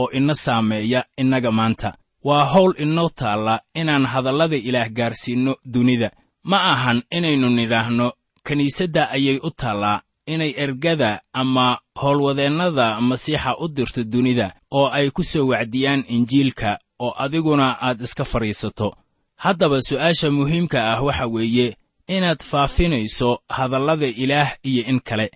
oo 0.00 0.08
ina 0.18 0.34
saameeya 0.34 1.04
innaga 1.16 1.50
maanta. 1.58 1.90
Waa 2.24 2.44
hawl 2.52 2.72
inoo 2.84 3.08
taalla 3.08 3.54
inaan 3.80 4.06
hadallada 4.12 4.56
ilaah 4.56 4.88
gaarsiinno 4.98 5.52
dunida. 5.74 6.10
Ma 6.50 6.58
ahan 6.72 7.02
inaynu 7.16 7.48
nidhaahno 7.50 8.06
kiniisadda 8.46 9.02
ayay 9.16 9.38
u 9.42 9.50
taallaa 9.60 10.00
inay 10.26 10.52
ergada 10.64 11.20
ama 11.32 11.78
howlwadeennada 12.02 13.00
masiixa 13.00 13.56
u 13.58 13.68
dirto 13.68 14.04
dunida 14.04 14.46
oo 14.70 14.88
ay 14.98 15.10
ku 15.10 15.22
soo 15.24 15.46
wacdiyaan 15.52 16.04
injiilka 16.08 16.78
oo 17.04 17.12
adiguna 17.24 17.66
aad 17.86 18.00
iska 18.06 18.24
fadhiisato. 18.24 18.88
Haddaba 19.36 19.78
su'aasha 19.88 20.30
muhiimka 20.30 20.78
ah 20.92 21.02
waxa 21.06 21.26
weeye 21.26 21.76
inaad 22.08 22.42
faafinayso 22.50 23.38
hadallada 23.48 24.06
ilaah 24.06 24.50
iyo 24.62 24.82
in 24.90 25.00
kale 25.00 25.30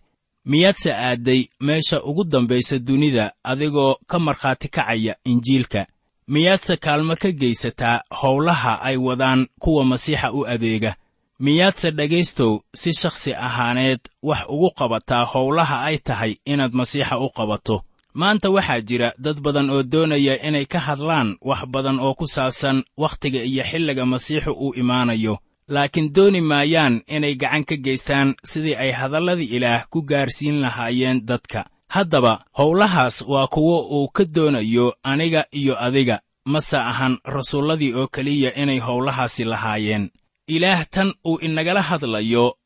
miyaadse 0.45 0.93
aadday 0.95 1.49
meesha 1.61 2.03
ugu 2.03 2.25
dambaysa 2.25 2.79
dunida 2.79 3.33
adigoo 3.45 3.95
ka 4.07 4.19
markhaati 4.19 4.69
kacaya 4.69 5.17
injiilka? 5.25 5.87
Miyaadse 6.29 6.77
kaalmo 6.77 7.17
ka 7.17 7.31
geysataa 7.33 8.03
howlaha 8.23 8.81
ay 8.83 8.97
wadaan 8.97 9.47
kuwa 9.59 9.85
masiixa 9.85 10.33
u 10.33 10.47
adeega? 10.47 10.95
Miyaadse 11.41 11.91
dhegaystow 11.91 12.61
si 12.75 12.93
shakhsi 12.93 13.35
ahaaneed 13.35 14.01
wax 14.23 14.41
ugu 14.49 14.71
qabataa 14.71 15.25
howlaha 15.25 15.83
ay 15.85 15.99
tahay 15.99 16.37
inaad 16.45 16.73
masiixa 16.73 17.19
u 17.19 17.29
qabato? 17.29 17.83
Maanta 18.15 18.51
waxaa 18.51 18.81
jira 18.81 19.13
dad 19.19 19.41
badan 19.41 19.71
oo 19.71 19.83
doonaya 19.83 20.43
inay 20.49 20.67
ka 20.67 20.79
hadlaan 20.79 21.37
wax 21.41 21.67
badan 21.67 21.99
oo 22.01 22.15
ku 22.15 22.27
saabsan 22.27 22.83
wakhtiga 22.97 23.43
iyo 23.43 23.65
xilliga 23.65 24.07
masiixu 24.07 24.51
uu 24.53 24.75
imaanayo 24.75 25.39
laakiin 25.75 26.13
dooni 26.15 26.41
maayaan 26.51 27.03
inay 27.17 27.35
gacan 27.41 27.65
ka 27.69 27.77
geystaan 27.85 28.35
sidii 28.51 28.75
ay 28.83 28.91
hadalladii 29.01 29.53
ilaah 29.57 29.87
ku 29.91 30.03
gaarsiin 30.03 30.61
lahaayeen 30.65 31.27
dadka. 31.27 31.65
Haddaba 31.89 32.45
howlahaas 32.59 33.17
waa 33.33 33.47
kuwo 33.47 33.77
uu 33.97 34.09
ka 34.09 34.25
doonayo 34.35 34.95
aniga 35.03 35.45
iyo 35.51 35.75
adiga 35.87 36.21
mase 36.45 36.77
ahan 36.77 37.19
rasuulladii 37.25 37.95
oo 37.95 38.07
keliya 38.07 38.55
inay 38.63 38.79
howlahaasi 38.79 39.45
lahaayeen. 39.45 40.11
Ilaah 40.47 40.87
tan 40.91 41.13
uu 41.27 41.39
inagala 41.47 41.83
hadlayo 41.83 42.57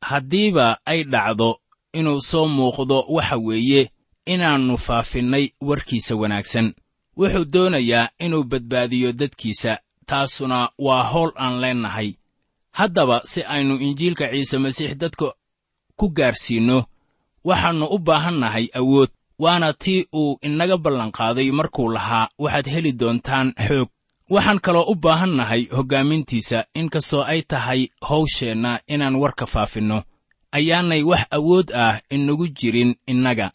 haddiiba 0.00 0.78
ay 0.86 1.04
dhacdo 1.04 1.60
inuu 1.92 2.20
soo 2.20 2.46
muuqdo 2.46 3.04
waxa 3.08 3.36
weeye 3.36 3.90
inaannu 4.26 4.76
faafinnay 4.78 5.48
warkiisa 5.60 6.16
wanaagsan. 6.16 6.74
Wuxuu 7.16 7.44
doonayaa 7.52 8.08
inuu 8.18 8.44
badbaadiyo 8.44 9.12
dadkiisa 9.12 9.78
taasuna 10.06 10.68
waa 10.78 11.02
howl 11.02 11.30
aan 11.36 11.60
leennahay 11.60 12.12
haddaba 12.78 13.16
si 13.30 13.40
aynu 13.54 13.74
injiilka 13.86 14.24
ciise 14.32 14.56
masiix 14.64 14.92
dadka 15.02 15.26
ku 15.98 16.06
gaarsiinno 16.18 16.78
waxaannu 17.48 17.86
u 17.94 17.98
baahannahay 17.98 18.66
awood 18.80 19.10
waana 19.42 19.68
tii 19.82 20.06
uu 20.20 20.38
inaga 20.42 20.76
ballanqaaday 20.84 21.48
markuu 21.58 21.88
lahaa 21.96 22.28
waxaad 22.38 22.66
heli 22.74 22.92
doontaan 23.00 23.48
xoog. 23.66 23.88
Waxaan 24.34 24.60
kaloo 24.64 24.84
u 24.92 24.94
baahannahay 24.94 25.62
hoggaamintiisa 25.76 26.58
inkastoo 26.80 27.22
ay 27.32 27.40
tahay 27.50 27.80
hawsheenna 28.08 28.80
inaan 28.94 29.16
warka 29.22 29.46
faafinno 29.46 29.98
ayaanay 30.56 31.02
wax 31.10 31.22
awood 31.30 31.68
ah 31.84 32.00
inagu 32.10 32.46
jirin 32.58 32.94
innaga. 33.06 33.48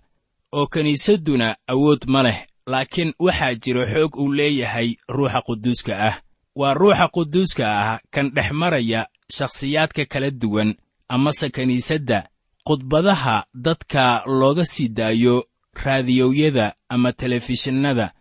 Oo 0.57 0.67
kiniisadduna 0.67 1.55
awood 1.67 2.01
ma 2.13 2.23
leh 2.23 2.39
laakiin 2.71 3.13
waxaa 3.19 3.53
jira 3.63 3.85
xoog 3.93 4.15
uu 4.21 4.33
leeyahay 4.37 4.89
ruuxa 5.15 5.41
quduuska 5.47 5.93
ah 6.09 6.15
waa 6.55 6.73
ruuxa 6.73 7.07
quduuska 7.07 7.65
ah 7.81 7.99
kan 8.11 8.29
dhex 8.35 8.51
maraya 8.51 9.07
shakhsiyaadka 9.35 10.05
kala 10.05 10.29
duwan 10.31 10.75
amase 11.09 11.49
kiniisadda 11.49 12.29
khudbadaha 12.67 13.45
dadka 13.53 14.23
looga 14.25 14.65
sii 14.65 14.87
daayo 14.89 15.45
raadiyowyada 15.83 16.73
ama 16.89 17.11
telefishinnada. 17.13 18.13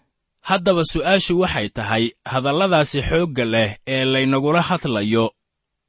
Haddaba 0.42 0.82
su'aashu 0.84 1.40
waxay 1.40 1.68
tahay 1.68 2.10
hadalladaasi 2.24 3.02
xoogga 3.02 3.44
leh 3.44 3.76
ee 3.86 4.04
laynagula 4.04 4.60
hadlayo 4.62 5.30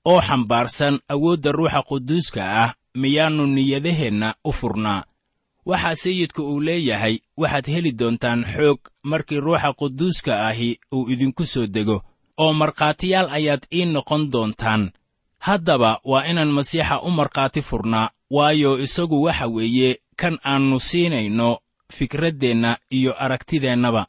oo 0.05 0.21
xambaarsan 0.21 0.99
awoodda 1.09 1.51
ruuxa 1.51 1.81
quduuska 1.89 2.41
ah 2.63 2.73
miyaannu 2.95 3.45
niyadaheenna 3.47 4.35
u 4.45 4.51
furnaa. 4.51 5.03
Waxaa 5.65 5.95
sayidka 5.95 6.43
uu 6.43 6.59
leeyahay 6.61 7.19
waxaad 7.37 7.65
heli 7.73 7.91
doontaan 7.91 8.45
xoog 8.55 8.79
markii 9.03 9.39
ruuxa 9.39 9.73
quduuska 9.73 10.47
ahi 10.47 10.79
uu 10.95 11.09
idinku 11.09 11.45
soo 11.45 11.67
dego 11.67 12.03
oo 12.37 12.53
markhaatiyaal 12.53 13.29
ayaad 13.29 13.63
ii 13.73 13.85
noqon 13.85 14.31
doontaan. 14.31 14.91
Haddaba 15.39 15.99
waa 16.05 16.25
inaan 16.25 16.51
masiixa 16.51 17.01
u 17.01 17.09
markhaati 17.11 17.61
furnaa 17.61 18.09
waayo 18.31 18.79
isagu 18.79 19.23
waxa 19.23 19.47
weeye 19.47 19.99
kan 20.15 20.39
aannu 20.45 20.79
siinayno 20.79 21.57
fikraddeenna 21.93 22.77
iyo 22.91 23.13
aragtideennaba. 23.23 24.07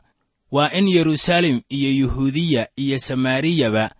Waa 0.52 0.71
in 0.73 0.88
yeruusaalem 0.88 1.61
iyo 1.71 1.90
yuhuudiya 2.00 2.69
iyo 2.76 2.99
samaariyaba 2.99 3.90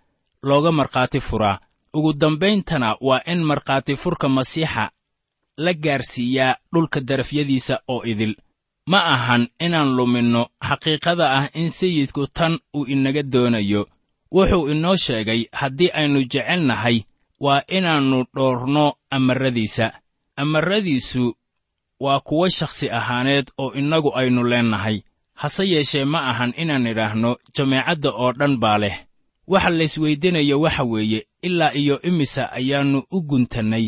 looga 0.43 0.73
markhaati 0.73 1.21
furaa. 1.21 1.59
Ugu 1.95 2.13
dambayntana 2.13 2.97
waa 3.01 3.21
in 3.27 3.45
markhaati 3.45 3.97
furka 3.97 4.29
masiixa 4.29 4.91
la 5.57 5.73
gaarsiiyaa 5.75 6.57
dhulka 6.73 7.01
darafyadiisa 7.01 7.81
oo 7.89 8.03
idil. 8.05 8.35
Ma 8.87 9.05
ahan 9.05 9.49
inaan 9.61 9.97
luminno 9.97 10.47
xaqiiqada 10.69 11.27
ah 11.39 11.49
in 11.55 11.71
sayidku 11.71 12.27
tan 12.27 12.59
uu 12.77 12.85
inaga 12.87 13.23
doonayo 13.23 13.87
wuxuu 14.37 14.69
inoo 14.73 14.97
sheegay 15.05 15.41
haddii 15.61 15.91
aynu 16.01 16.21
jecelnahay 16.33 16.99
waa 17.45 17.63
inaannu 17.77 18.19
dhoorno 18.35 18.85
amarradiisa 19.17 19.87
amarradiisu 20.37 21.25
waa 22.01 22.21
kuwo 22.21 22.49
shakhsi 22.49 22.91
ahaaneed 22.91 23.47
oo 23.59 23.73
innagu 23.73 24.11
aynu 24.19 24.45
leennahay. 24.45 25.01
Hase 25.35 25.65
yeeshee 25.73 26.05
ma 26.05 26.21
ahan 26.31 26.53
inaan 26.57 26.87
idhaahno 26.87 27.31
jameecadda 27.57 28.11
oo 28.23 28.33
dhan 28.39 28.57
baa 28.63 28.79
leh. 28.79 28.97
Waxa 29.53 29.71
laysweydinayo 29.71 30.61
waxa 30.61 30.85
weeye 30.85 31.21
ilaa 31.43 31.73
iyo 31.73 32.03
imisa 32.03 32.53
ayaannu 32.53 33.03
u 33.11 33.19
guntannay 33.23 33.87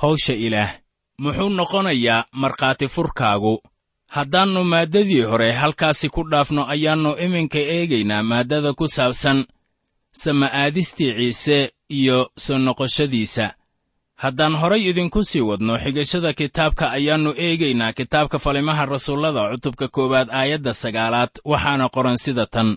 hawsha 0.00 0.34
ilaah. 0.34 0.72
Muxuu 1.18 1.48
noqonayaa 1.48 2.24
markhaati 2.32 2.88
furkaagu. 2.88 3.62
Haddaannu 4.14 4.64
maaddadii 4.64 5.20
hore 5.22 5.52
halkaasi 5.52 6.08
ku 6.08 6.22
dhaafno 6.30 6.62
ayaannu 6.74 7.10
iminka 7.24 7.58
eegaynaa 7.58 8.22
maaddada 8.22 8.72
ku 8.72 8.88
saabsan 8.88 9.38
sama'aadistii 10.22 11.12
ciise 11.18 11.58
iyo 11.98 12.18
soo 12.44 12.58
noqoshadiisa. 12.58 13.46
Haddaan 14.22 14.54
horay 14.60 14.82
idinku 14.90 15.20
sii 15.24 15.40
wadno 15.48 15.74
xigashada 15.84 16.32
kitaabka 16.32 16.84
ayaannu 16.96 17.30
eegaynaa 17.46 17.92
kitaabka 17.98 18.38
falimaha 18.44 18.84
rasuullada 18.92 19.42
cutubka 19.52 19.86
koowaad 19.94 20.28
aayadda 20.40 20.72
sagaalaad 20.82 21.30
waxaana 21.50 21.86
qoran 21.94 22.16
sida 22.24 22.46
tan. 22.54 22.68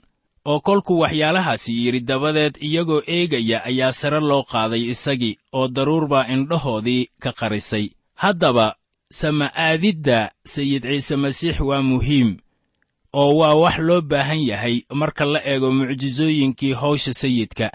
Oo 0.46 0.60
kolkuu 0.68 1.00
waxyaalahaasi 1.04 1.72
yidhi 1.86 2.02
dabadeed 2.10 2.56
iyagoo 2.68 3.02
eegaya 3.16 3.58
ayaa 3.70 3.92
sare 4.00 4.20
loo 4.30 4.44
qaaday 4.52 4.84
isagii 4.94 5.38
oo 5.58 5.68
daruur 5.76 6.08
baa 6.12 6.26
indhahoodii 6.36 7.04
ka 7.24 7.32
qarisay. 7.40 7.86
Haddaba 8.24 8.76
sama'aadidda 9.22 10.32
sayid 10.54 10.84
ciise 10.84 11.16
masiix 11.16 11.60
waa 11.60 11.82
muhiim 11.82 12.30
oo 13.14 13.34
waa 13.40 13.54
wax 13.56 13.78
loo 13.88 14.02
baahan 14.02 14.42
yahay 14.50 14.76
marka 14.94 15.26
la 15.26 15.40
eego 15.52 15.72
mucjisooyinkii 15.72 16.74
hawsha 16.74 17.14
sayidka 17.14 17.72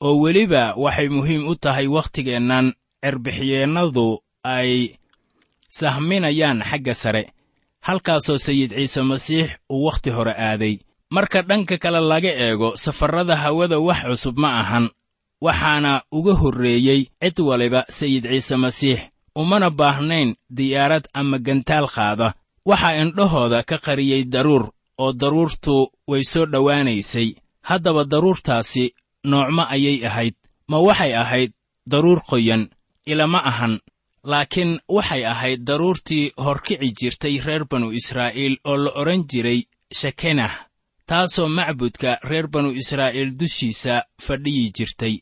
oo 0.00 0.20
weliba 0.20 0.74
waxay 0.76 1.08
muhiim 1.08 1.48
u 1.48 1.54
tahay 1.56 1.86
wakhtigeennan 1.86 2.72
cerbixiyeennadu 3.04 4.22
ay 4.44 4.94
sahminayaan 5.68 6.62
xagga 6.70 6.94
sare 6.94 7.22
halkaasoo 7.86 8.38
sayid 8.38 8.70
ciise 8.76 9.02
masiix 9.02 9.50
uu 9.70 9.84
wakhti 9.86 10.10
hore 10.10 10.32
aaday. 10.38 10.78
Marka 11.10 11.42
dhanka 11.42 11.78
kale 11.78 12.00
laga 12.00 12.28
eego 12.46 12.76
safarrada 12.76 13.36
hawada 13.36 13.78
wax 13.78 14.00
cusub 14.06 14.38
ma 14.38 14.48
ahan 14.60 14.86
waxaana 15.40 16.02
uga 16.12 16.32
horreeyey 16.34 17.00
cid 17.22 17.38
waliba 17.40 17.84
sayid 17.88 18.24
ciise 18.30 18.56
masiix 18.56 19.00
umana 19.34 19.70
baahnayn 19.70 20.34
diyaarad 20.50 21.04
ama 21.14 21.38
gantaal 21.38 21.86
qaada 21.88 22.34
waxaa 22.68 22.94
indhahooda 23.02 23.62
ka 23.62 23.76
qariyey 23.86 24.24
daruur 24.24 24.64
oo 24.98 25.12
daruurtu 25.12 25.76
way 26.10 26.22
soo 26.32 26.46
dhowaanaysay. 26.52 27.28
Haddaba 27.68 28.04
daruurtaasi 28.12 28.84
noocma 29.30 29.64
ayay 29.74 29.98
ahayd. 30.08 30.34
Ma 30.70 30.78
waxay 30.86 31.12
ahayd 31.22 31.52
daruur 31.86 32.20
qoyan 32.30 32.62
ilama 33.06 33.40
ahan. 33.50 33.74
Laakiin 34.30 34.72
waxay 34.88 35.22
ahayd 35.32 35.60
daruurtii 35.68 36.32
horkici 36.44 36.92
jirtay 36.98 37.34
reer 37.46 37.64
banu 37.70 37.92
israa'iil 37.92 38.56
oo 38.64 38.76
la 38.76 38.90
odhan 39.00 39.22
jiray 39.30 39.60
shekenah 39.98 40.54
taasoo 41.08 41.48
macbudka 41.48 42.18
reer 42.30 42.46
banu 42.48 42.70
israa'iil 42.82 43.30
dushiisa 43.38 43.94
fadhiyi 44.24 44.70
jirtay. 44.76 45.14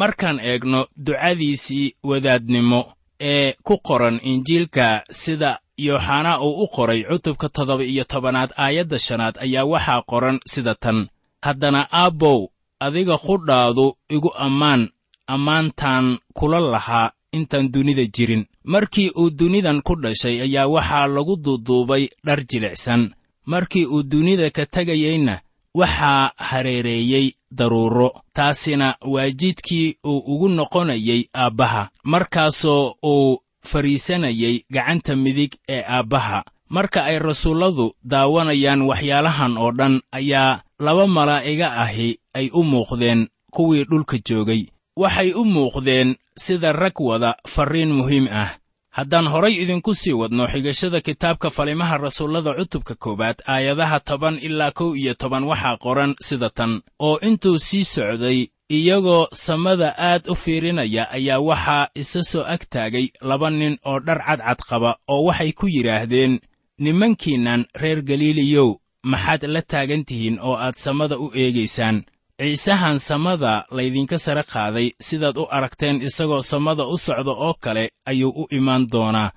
Markaan 0.00 0.38
eegno 0.40 0.80
ducadiisii 1.06 1.94
wadaadnimo 2.08 2.80
ee 3.20 3.54
ku 3.66 3.74
qoran 3.86 4.20
injiilka 4.22 5.04
sida 5.10 5.60
yooxanaa 5.78 6.40
uu 6.40 6.62
u 6.64 6.66
qoray 6.68 7.02
cutubka 7.04 7.48
toddoba 7.48 7.84
iyo 7.84 8.04
tobanaad 8.04 8.50
aayadda 8.56 8.98
shanaad 8.98 9.34
ayaa 9.44 9.64
waxaa 9.64 10.02
qoran 10.02 10.38
sida 10.46 10.74
tan. 10.74 11.08
Haddana 11.42 11.88
aabbow 11.92 12.48
adiga 12.80 13.16
qudhaadu 13.18 13.96
igu 14.08 14.30
ammaan 14.36 14.88
ammaantaan 15.26 16.18
kula 16.34 16.60
lahaa 16.60 17.10
intaan 17.32 17.72
dunida 17.72 18.04
jirin. 18.06 18.46
Markii 18.64 19.10
uu 19.10 19.30
dunidan 19.30 19.82
ku 19.82 19.94
dhashay 19.96 20.40
ayaa 20.42 20.66
waxaa 20.66 21.06
lagu 21.06 21.36
duuduubay 21.36 22.08
dhar 22.26 22.40
jilicsan. 22.50 23.10
Markii 23.46 23.86
uu 23.86 24.02
dunida 24.02 24.50
ka 24.50 24.66
tegayeyna 24.66 25.40
waxaa 25.74 26.30
hareereeyey 26.36 27.32
daruuro. 27.50 28.08
Taasina 28.32 28.96
waa 29.12 29.30
jidkii 29.30 29.96
uu 30.06 30.18
ugu 30.32 30.48
noqonayay 30.48 31.24
aabbaha. 31.34 31.88
Markaasoo 32.04 32.94
uu 33.04 33.38
fadhiisanayay 33.64 34.64
gacanta 34.74 35.16
midig 35.16 35.52
ee 35.68 35.82
aabbaha. 35.88 36.44
Marka 36.68 37.04
ay 37.04 37.18
rasuulladu 37.18 37.86
daawanayaan 38.04 38.82
waxyaalahan 38.82 39.56
oo 39.58 39.70
dhan 39.78 40.00
ayaa 40.12 40.62
laba 40.80 41.06
malaa'iga 41.06 41.68
ahi 41.84 42.18
ay 42.34 42.50
u 42.52 42.62
muuqdeen 42.64 43.28
kuwii 43.54 43.84
dhulka 43.90 44.16
joogay. 44.28 44.62
Waxay 44.96 45.32
u 45.34 45.44
muuqdeen 45.44 46.16
sida 46.44 46.72
rag 46.72 46.96
wada 47.00 47.36
farriin 47.48 47.92
muhiim 47.98 48.26
ah. 48.32 48.50
Haddaan 48.94 49.26
horay 49.26 49.54
idinku 49.62 49.94
sii 49.94 50.12
wadno 50.12 50.46
xigashada 50.46 51.00
kitaabka 51.00 51.50
falimaha 51.50 51.98
rasuullada 51.98 52.54
cutubka 52.54 52.94
koowaad 52.94 53.38
aayadaha 53.46 54.00
toban 54.00 54.38
ilaa 54.46 54.70
kow 54.70 54.94
iyo 54.96 55.14
toban 55.14 55.44
waxaa 55.50 55.76
qoran 55.76 56.14
sida 56.26 56.50
tan 56.50 56.72
oo 56.98 57.18
intuu 57.28 57.58
sii 57.58 57.84
socday 57.84 58.46
iyagoo 58.68 59.26
samada 59.32 59.94
aad 59.98 60.28
u 60.28 60.34
fiirinaya 60.34 61.10
ayaa 61.10 61.38
waxaa 61.40 61.88
isa 61.94 62.22
soo 62.22 62.44
ag 62.54 62.62
taagay 62.70 63.06
laba 63.20 63.50
nin 63.50 63.76
oo 63.84 64.00
dhar 64.00 64.18
cadcad 64.26 64.60
qaba 64.68 64.90
oo 65.08 65.24
waxay 65.28 65.52
ku 65.52 65.66
yidhaahdeen 65.68 66.40
nimankiinnan 66.78 67.66
reer 67.80 68.00
galiiliyow 68.02 68.70
maxaad 69.02 69.42
la 69.54 69.62
taagan 69.62 70.04
tihiin 70.08 70.38
oo 70.40 70.56
aad 70.56 70.74
samada 70.76 71.18
u 71.18 71.30
eegaysaan? 71.34 72.04
Ciisahan 72.40 72.98
samada 72.98 73.64
laydinka 73.70 74.18
sare 74.18 74.42
qaaday 74.52 74.88
sidaad 75.06 75.36
u 75.38 75.44
aragteen 75.50 76.02
isagoo 76.02 76.42
samada 76.42 76.84
u 76.86 76.96
socda 76.98 77.30
oo 77.46 77.54
kale 77.64 77.84
ayuu 78.06 78.32
u 78.42 78.44
imaan 78.50 78.86
doonaa. 78.92 79.30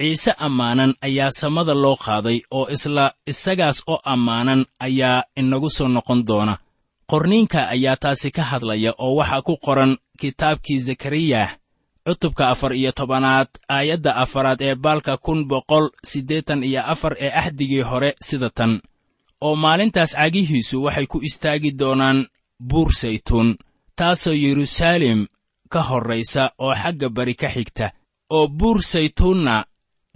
Ciise 0.00 0.32
ammaanan 0.46 0.94
ayaa 1.06 1.30
samada 1.30 1.74
loo 1.74 1.96
qaaday 2.04 2.38
oo 2.50 2.66
isla 2.74 3.12
isagaas 3.26 3.78
oo 3.86 4.00
ammaanan 4.04 4.66
ayaa 4.86 5.22
inagu 5.36 5.70
soo 5.70 5.88
noqon 5.88 6.20
doona 6.28 6.54
qorniinka 7.10 7.68
ayaa 7.74 7.96
taasi 7.96 8.30
ka 8.36 8.42
hadlaya 8.50 8.92
oo 8.98 9.14
waxaa 9.20 9.42
ku 9.42 9.54
qoran 9.56 9.92
kitaabkii 10.20 10.78
zakariyah 10.86 11.50
cutubka 12.06 12.48
afar 12.52 12.72
iyo 12.80 12.92
tobanaad 12.92 13.48
aayadda 13.68 14.16
afaraad 14.16 14.60
ee 14.62 14.74
baalka 14.74 15.16
kun 15.16 15.44
boqol 15.50 15.86
siddeetan 16.10 16.64
iyo 16.64 16.80
afar 16.92 17.12
ee 17.24 17.30
axdigii 17.40 17.82
hore 17.90 18.10
sida 18.26 18.50
tan 18.50 18.80
oo 19.40 19.56
maalintaas 19.56 20.12
cagihiisu 20.20 20.82
waxay 20.84 21.06
ku 21.06 21.18
istaagi 21.28 21.70
doonaan 21.80 22.26
buur 22.68 22.92
saytuun 23.00 23.56
taasoo 23.96 24.32
yeruusaalem 24.44 25.20
ka 25.72 25.80
horraysa 25.88 26.42
oo 26.58 26.74
xagga 26.82 27.08
bari 27.16 27.34
ka 27.34 27.48
xigta 27.54 27.86
oo 28.36 28.48
buur 28.48 28.82
saytuunna 28.82 29.64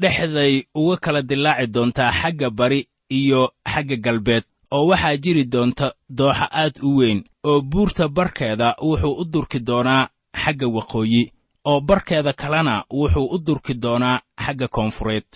dhexday 0.01 0.55
uga 0.74 0.96
kala 1.05 1.22
dillaaci 1.22 1.66
doontaa 1.74 2.12
xagga 2.20 2.48
bari 2.51 2.81
iyo 3.11 3.40
xagga 3.72 3.96
galbeed 4.05 4.44
oo 4.70 4.87
waxaa 4.90 5.16
jiri 5.16 5.44
doonta 5.44 5.87
dooxa 6.18 6.46
aad 6.52 6.74
u 6.83 6.96
weyn 6.98 7.24
oo 7.44 7.61
buurta 7.70 8.09
barkeeda 8.09 8.76
wuxuu 8.83 9.14
u 9.20 9.24
durki 9.24 9.59
doonaa 9.61 10.09
xagga 10.42 10.66
waqooyi 10.76 11.22
oo 11.64 11.81
barkeeda 11.81 12.33
kalena 12.33 12.85
wuxuu 12.90 13.26
u 13.35 13.38
durki 13.46 13.74
doonaa 13.74 14.20
xagga 14.44 14.68
koonfureed. 14.68 15.26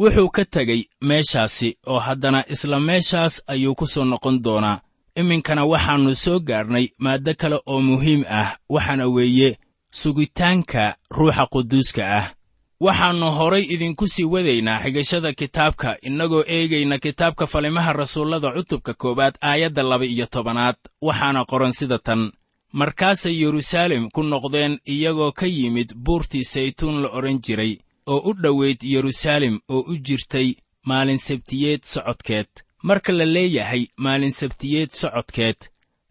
Wuxuu 0.00 0.28
ka 0.30 0.44
tegey 0.44 0.82
meeshaasi 1.08 1.78
oo 1.86 1.98
haddana 1.98 2.44
isla 2.52 2.80
meeshaas 2.80 3.42
ayuu 3.46 3.74
ku 3.74 3.86
soo 3.86 4.04
noqon 4.04 4.42
doonaa. 4.44 4.80
Iminkana 5.20 5.64
waxaannu 5.64 6.14
soo 6.14 6.38
gaarnay 6.40 6.86
maaddo 6.98 7.34
kale 7.34 7.58
oo 7.66 7.80
muhiim 7.80 8.24
ah 8.28 8.56
waxaana 8.68 9.06
weeye 9.08 9.58
sugitaanka 9.90 10.96
ruuxa 11.10 11.46
quduuska 11.52 12.02
ah 12.18 12.26
waxaannu 12.80 13.30
horay 13.38 13.64
idinku 13.74 14.08
sii 14.08 14.24
wadaynaa 14.24 14.82
xigashada 14.84 15.32
kitaabka 15.32 15.96
innagoo 16.02 16.44
eegayna 16.56 16.98
kitaabka 16.98 17.46
falimaha 17.46 17.92
rasuullada 17.92 18.50
cutubka 18.52 18.94
koowaad 18.94 19.34
aayadda 19.40 19.82
laba 19.82 20.04
iyo 20.04 20.26
tobanaad. 20.26 20.76
Waxaana 21.02 21.44
qoran 21.44 21.72
sida 21.72 21.98
tan 21.98 22.32
markaasay 22.72 23.34
yeruusaalem 23.42 24.10
ku 24.10 24.22
noqdeen 24.22 24.78
iyagoo 24.86 25.32
ka 25.32 25.46
yimid 25.46 25.94
buurtii 25.94 26.44
saytuun 26.44 27.02
la 27.02 27.08
odhan 27.08 27.38
jiray 27.40 27.78
oo 28.06 28.18
u 28.30 28.32
dhoweyd 28.42 28.82
yeruusaalem 28.82 29.60
oo 29.68 29.80
u 29.80 29.96
jirtay 30.06 30.54
maalin 30.84 31.18
sabtiyeed 31.18 31.82
socodkeed. 31.84 32.46
Marka 32.82 33.12
la 33.12 33.24
leeyahay 33.24 33.86
maalin 33.96 34.32
sabtiyeed 34.32 34.90
socodkeed 34.90 35.56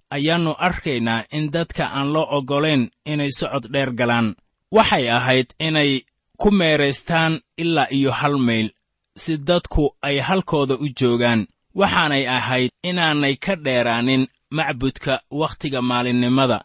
ayaannu 0.10 0.56
arkaynaa 0.58 1.24
in 1.32 1.52
dadka 1.52 1.84
aan 1.94 2.14
loo 2.14 2.28
oggolayn 2.38 2.90
inay 3.06 3.32
socod 3.32 3.66
dheer 3.74 3.92
galaan. 3.94 4.36
Waxay 4.72 5.10
ahayd 5.12 5.48
inay 5.60 6.02
ku 6.38 6.52
meeraystaan 6.52 7.40
ilaa 7.58 7.88
iyo 7.98 8.12
hal 8.12 8.38
mayl 8.38 8.70
si 9.18 9.38
dadku 9.38 9.96
ay 10.02 10.18
halkooda 10.20 10.76
u 10.76 10.88
joogaan. 11.00 11.48
Waxaanay 11.76 12.28
ahayd 12.28 12.72
inaanay 12.84 13.36
ka 13.36 13.56
dheeraanin 13.56 14.28
macbudka 14.52 15.22
wakhtiga 15.32 15.82
maalinnimada 15.82 16.64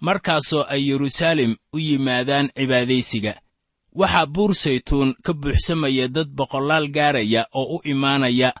markaasoo 0.00 0.64
ay 0.68 0.88
yeruusaalem 0.90 1.56
u 1.72 1.78
yimaadaan 1.78 2.46
cibaadaysiga. 2.56 3.34
Waxaa 4.00 4.26
buur 4.26 4.54
saytuun 4.54 5.14
ka 5.24 5.32
buuxsamaya 5.32 6.08
dad 6.08 6.28
boqollaal 6.38 6.86
gaaraya 6.96 7.46
oo 7.54 7.76
u 7.76 7.80
imaanaya 7.84 8.52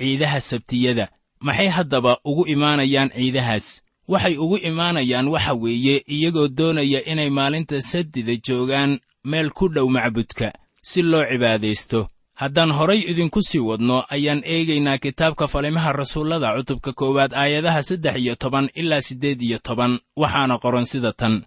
ciidaha 0.00 0.40
sabtiyada. 0.40 1.08
Maxay 1.40 1.68
haddaba 1.68 2.18
ugu 2.24 2.46
imaanayaan 2.46 3.10
ciidahaas? 3.16 3.82
Waxay 4.08 4.36
ugu 4.36 4.56
imaanayaan 4.56 5.28
waxa 5.28 5.52
weeye 5.54 5.96
iyagoo 6.14 6.48
doonaya 6.48 7.00
inay 7.12 7.30
maalinta 7.30 7.82
sabtida 7.82 8.32
joogaan 8.46 8.98
meel 9.24 9.50
ku 9.50 9.68
dhow 9.68 9.88
macbudka 9.88 10.52
si 10.82 11.02
loo 11.02 11.24
cibaadaysto. 11.30 12.08
Haddaan 12.34 12.70
horay 12.72 13.00
idinku 13.10 13.42
sii 13.42 13.58
wadno 13.58 14.04
ayaan 14.10 14.42
eegaynaa 14.44 14.98
kitaabka 14.98 15.46
falimaha 15.48 15.92
rasuullada 15.92 16.54
cutubka 16.56 16.92
koowaad 16.92 17.32
aayadaha 17.34 17.82
saddex 17.82 18.16
iyo 18.16 18.34
toban 18.36 18.70
ilaa 18.74 19.00
siddeed 19.00 19.42
iyo 19.42 19.58
toban 19.58 19.98
waxaana 20.16 20.58
qoran 20.58 20.84
sida 20.86 21.12
tan. 21.12 21.42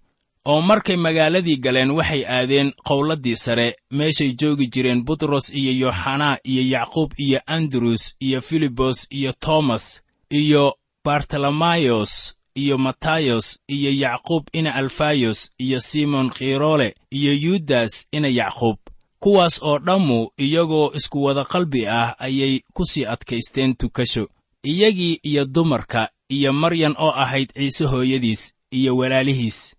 Oo 0.46 0.62
markay 0.62 0.96
magaaladii 0.98 1.58
galeen 1.58 1.92
waxay 1.92 2.26
aadeen 2.26 2.72
qowladdii 2.88 3.36
sare 3.36 3.76
meeshay 3.92 4.34
joogi 4.40 4.68
jireen 4.74 5.04
butros 5.06 5.50
iyo 5.54 5.72
yooxanaa 5.86 6.38
iyo 6.44 6.64
yacquub 6.74 7.12
iyo 7.18 7.40
andrus 7.46 8.16
iyo 8.20 8.42
filibos 8.42 9.08
iyo 9.10 9.34
toomas 9.40 10.02
iyo 10.30 10.76
bartolomayos 11.06 12.36
iyo 12.56 12.78
matayos 12.78 13.60
iyo 13.68 13.92
yacquub 13.92 14.44
ina 14.54 14.76
alfayos 14.76 15.52
iyo 15.58 15.80
simon 15.80 16.30
khiroole 16.30 16.96
iyo 17.12 17.34
yudas 17.34 18.08
ina 18.12 18.28
yacquub. 18.28 18.78
Kuwaas 19.20 19.62
oo 19.64 19.80
dhammu 19.80 20.32
iyagoo 20.38 20.92
isku 20.96 21.24
wada 21.24 21.44
qalbi 21.46 21.88
ah 21.88 22.16
ayay 22.20 22.62
ku 22.74 22.86
sii 22.86 23.06
adkaysteen 23.06 23.76
tukasho. 23.76 24.28
Iyagii 24.64 25.20
iyo 25.24 25.46
dumarka 25.46 26.10
iyo 26.30 26.54
maryan 26.54 26.96
oo 26.98 27.12
ahayd 27.12 27.50
ciise 27.54 27.86
hooyadiis 27.86 28.54
iyo 28.72 28.98
walaalihiis. 28.98 29.76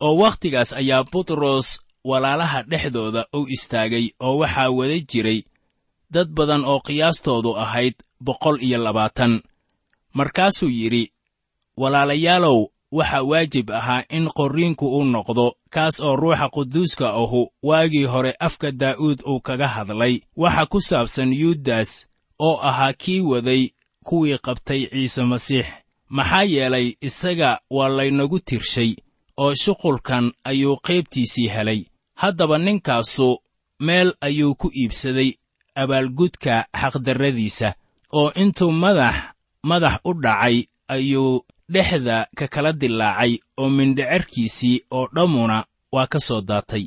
Oo 0.00 0.16
wakhtigaas 0.16 0.72
ayaa 0.72 1.04
butros 1.04 1.80
walaalaha 2.04 2.62
dhexdooda 2.62 3.26
u 3.32 3.46
istaagay 3.48 4.10
oo 4.20 4.38
waxaa 4.38 4.70
wada 4.70 4.98
jiray 5.00 5.42
dad 6.10 6.28
badan 6.28 6.64
oo 6.64 6.80
qiyaastoodu 6.80 7.56
ahayd 7.56 7.94
boqol 8.20 8.62
iyo 8.62 8.78
labaatan. 8.78 9.42
Markaasuu 10.14 10.68
yidhi 10.68 11.12
walaalayaalow 11.76 12.66
waxaa 12.92 13.22
waajib 13.22 13.70
ahaa 13.70 14.04
in 14.10 14.28
qorriinku 14.38 14.86
uu 14.96 15.04
noqdo 15.04 15.46
kaas 15.70 16.00
oo 16.00 16.16
ruuxa 16.16 16.48
quduuska 16.48 17.08
ahu 17.10 17.48
waagii 17.62 18.04
hore 18.04 18.34
afka 18.40 18.70
daa'uud 18.72 19.18
uu 19.26 19.40
kaga 19.40 19.68
hadlay. 19.68 20.20
Waxa 20.36 20.66
ku 20.66 20.80
saabsan 20.80 21.32
yuudas 21.32 22.06
oo 22.38 22.56
ahaa 22.62 22.92
kii 22.92 23.20
waday 23.20 23.68
kuwii 24.04 24.38
qabtay 24.38 24.86
ciise 24.92 25.22
masiix. 25.24 25.66
Maxaa 26.08 26.42
yeelay 26.42 26.94
isaga 27.00 27.60
waa 27.70 27.88
laynagu 27.88 28.38
tirshay 28.38 28.94
oo 29.36 29.54
shuqulkan 29.54 30.32
ayuu 30.44 30.76
qaybtiisii 30.76 31.48
helay. 31.48 31.80
Haddaba 32.14 32.58
ninkaasu 32.58 33.38
meel 33.80 34.14
ayuu 34.20 34.54
ku 34.54 34.70
iibsaday 34.80 35.30
abaalgudka 35.74 36.66
xaqdarradiisa 36.80 37.74
oo 38.12 38.30
intuu 38.42 38.72
madax 38.72 39.14
madax 39.62 39.94
u 40.04 40.12
dhacay 40.14 40.56
ayuu 40.88 41.44
dhexda 41.74 42.18
ka 42.38 42.46
kala 42.54 42.72
dilaacay 42.72 43.32
oo 43.60 43.68
mindhicerkiisii 43.78 44.76
oo 44.90 45.08
dhammuna 45.14 45.64
waa 45.92 46.06
ka 46.06 46.18
soo 46.20 46.40
daatay. 46.40 46.84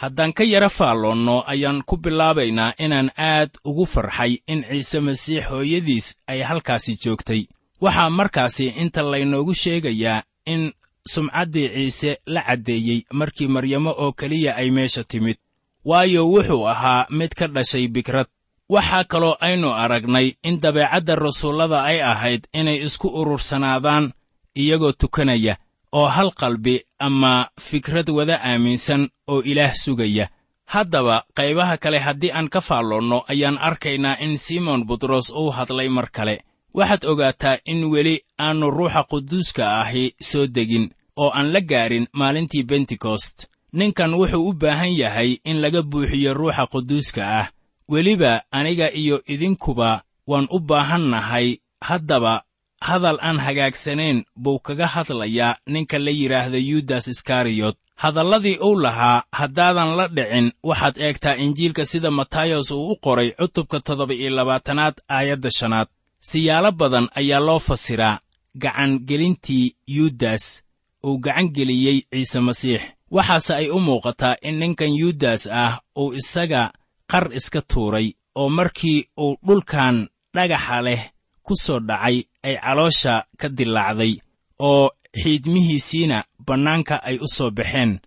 Haddaan 0.00 0.32
ka 0.32 0.44
yara 0.44 0.68
faalloonno 0.68 1.36
ayaan 1.46 1.82
ku 1.88 1.96
bilaabaynaa 1.96 2.72
inaan 2.84 3.10
aad 3.16 3.50
ugu 3.64 3.86
farxay 3.86 4.32
in 4.52 4.60
ciise 4.70 5.00
masiix 5.00 5.44
hooyadiis 5.50 6.06
ay 6.26 6.40
halkaasi 6.48 6.92
joogtay. 7.02 7.42
Waxaa 7.80 8.10
markaasi 8.10 8.66
inta 8.82 9.02
laynoogu 9.02 9.54
sheegayaa 9.54 10.22
in 10.46 10.72
sumcaddii 11.12 11.68
ciise 11.74 12.18
la 12.26 12.42
caddeeyey 12.42 13.00
markii 13.12 13.48
maryamo 13.48 13.90
oo 14.02 14.12
keliya 14.12 14.56
ay 14.56 14.70
meesha 14.70 15.04
timid. 15.04 15.36
Waayo 15.84 16.28
wuxuu 16.32 16.66
ahaa 16.68 17.06
mid 17.10 17.32
ka 17.38 17.46
dhashay 17.46 17.88
bikrad 17.88 18.26
waxaa 18.68 19.04
kaloo 19.04 19.36
aynu 19.40 19.68
aragnay 19.74 20.32
in 20.42 20.60
dabeecadda 20.60 21.14
rasuullada 21.14 21.82
ay 21.84 22.02
ahayd 22.02 22.48
inay 22.52 22.78
isku 22.86 23.08
urursanaadaan 23.08 24.12
iyagoo 24.56 24.92
tukanaya 24.92 25.56
oo 25.92 26.08
hal 26.08 26.30
qalbi 26.32 26.80
ama 26.98 27.48
fikrad 27.60 28.08
wada 28.10 28.40
aaminsan 28.42 29.08
oo 29.28 29.42
ilaah 29.42 29.74
sugaya. 29.74 30.28
Haddaba 30.66 31.24
qaybaha 31.36 31.76
kale 31.76 31.98
haddii 31.98 32.32
aan 32.32 32.48
ka 32.48 32.60
faalloonno 32.60 33.24
ayaan 33.28 33.58
arkaynaa 33.58 34.16
in 34.20 34.38
simon 34.38 34.84
butros 34.86 35.30
uu 35.30 35.50
hadlay 35.50 35.88
mar 35.88 36.08
kale. 36.10 36.40
Waxaad 36.74 37.04
ogaataa 37.04 37.56
in 37.64 37.84
weli 37.92 38.20
aannu 38.38 38.70
ruuxa 38.70 39.04
quduuska 39.10 39.80
ahi 39.80 40.14
soo 40.20 40.46
degin 40.46 40.90
oo 41.16 41.30
aan 41.30 41.52
la 41.52 41.60
gaarin 41.60 42.06
maalintii 42.12 42.62
bentekost 42.64 43.46
ninkan 43.72 44.14
wuxuu 44.14 44.48
u 44.48 44.52
baahan 44.52 44.92
yahay 44.96 45.36
in 45.44 45.60
laga 45.62 45.82
buuxiyo 45.82 46.34
ruuxa 46.34 46.66
quduuska 46.72 47.22
ah 47.40 47.48
weliba 47.88 48.42
aniga 48.50 48.92
iyo 48.92 49.22
idinkuba 49.26 50.02
waan 50.26 50.46
u 50.50 50.58
baahannahay. 50.60 51.58
Haddaba 51.80 52.42
hadal 52.80 53.18
aan 53.20 53.38
hagaagsanayn 53.38 54.24
buu 54.36 54.58
kaga 54.58 54.86
hadlayaa 54.86 55.56
ninka 55.66 55.98
la 55.98 56.10
yidhaahda 56.10 56.58
yudas 56.58 57.08
iskariyot 57.08 57.76
hadalladii 57.96 58.58
uu 58.66 58.80
lahaa 58.80 59.22
haddaadan 59.32 59.96
la 59.96 60.08
dhicin 60.08 60.52
waxaad 60.62 60.96
eegtaa 60.98 61.36
injiilka 61.44 61.86
sida 61.86 62.10
matayos 62.10 62.70
uu 62.70 62.90
u 62.92 62.96
qoray 63.04 63.30
cutubka 63.30 63.80
toddoba 63.80 64.14
iyo 64.14 64.30
labaatanaad 64.30 64.94
aayadda 65.08 65.50
shanaad. 65.58 65.88
Siyaalo 66.20 66.72
badan 66.72 67.08
ayaa 67.14 67.40
loo 67.40 67.58
fasiraa 67.58 68.18
gacangelintii 68.62 69.74
yudas 69.86 70.62
uu 71.04 71.18
gacangeliyey 71.18 71.98
ciise 72.10 72.40
masiix. 72.40 72.82
Waxaase 73.10 73.54
ay 73.54 73.68
u 73.70 73.78
muuqataa 73.80 74.36
in 74.42 74.54
ninkan 74.58 74.92
yudas 75.00 75.46
ah 75.52 75.80
uu 75.98 76.14
isaga 76.14 76.72
qar 77.10 77.24
iska 77.38 77.60
tuuray 77.70 78.12
oo 78.40 78.48
markii 78.48 78.98
uu 79.24 79.36
dhulkan 79.46 80.08
dhagaxa 80.34 80.78
leh 80.86 81.02
ku 81.46 81.54
soo 81.64 81.80
dhacay 81.88 82.16
ay 82.46 82.54
caloosha 82.64 83.14
ka 83.40 83.48
dilaacday 83.48 84.12
oo 84.58 84.90
xiidmihiisiina 85.20 86.18
bannaanka 86.46 86.96
ay 87.08 87.16
u 87.18 87.26
soo 87.36 87.50
baxeen. 87.50 88.00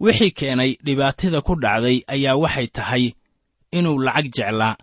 Wixii 0.00 0.30
keenay 0.38 0.70
dhibaatada 0.84 1.40
ku 1.46 1.54
dhacday 1.62 2.02
ayaa 2.14 2.36
waxay 2.42 2.66
tahay 2.76 3.04
inuu 3.76 3.98
lacag 4.06 4.26
jeclaa. 4.36 4.76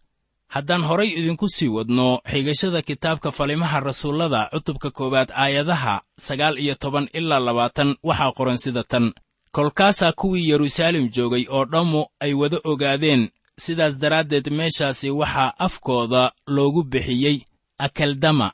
Haddaan 0.54 0.84
horay 0.90 1.10
idinku 1.20 1.48
sii 1.50 1.68
wadno 1.76 2.08
xigashada 2.32 2.82
kitaabka 2.82 3.32
falimaha 3.32 3.80
rasuullada 3.80 4.50
cutubka 4.54 4.90
koowaad 4.92 5.30
aayadaha 5.32 6.02
sagaal 6.26 6.56
iyo 6.60 6.76
toban 6.76 7.08
ilaa 7.14 7.40
labaatan 7.40 7.96
waxaa 8.04 8.32
qoran 8.38 8.58
sida 8.58 8.84
tan. 8.84 9.14
Kolkaasaa 9.52 10.12
kuwii 10.20 10.50
yeruusaalem 10.50 11.10
joogay 11.16 11.46
oo 11.50 11.66
dhammu 11.66 12.02
ay 12.20 12.34
wada 12.34 12.58
ogaadeen 12.64 13.30
sidaas 13.66 13.94
daraaddeed 14.02 14.48
meeshaasi 14.60 15.10
waxaa 15.20 15.54
afkooda 15.66 16.24
loogu 16.56 16.82
bixiyey 16.92 17.38
akeldama 17.86 18.48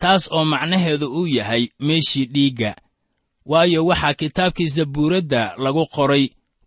taas 0.00 0.22
oo 0.36 0.44
macnaheedu 0.52 1.06
uu 1.18 1.26
yahay 1.26 1.64
meeshii 1.86 2.26
dhiigga. 2.34 2.70
Waayo 3.50 3.80
waxaa 3.86 4.14
kitaabkii 4.20 4.68
zabuuradda 4.76 5.42
lagu 5.64 5.84
qoray 5.94 6.24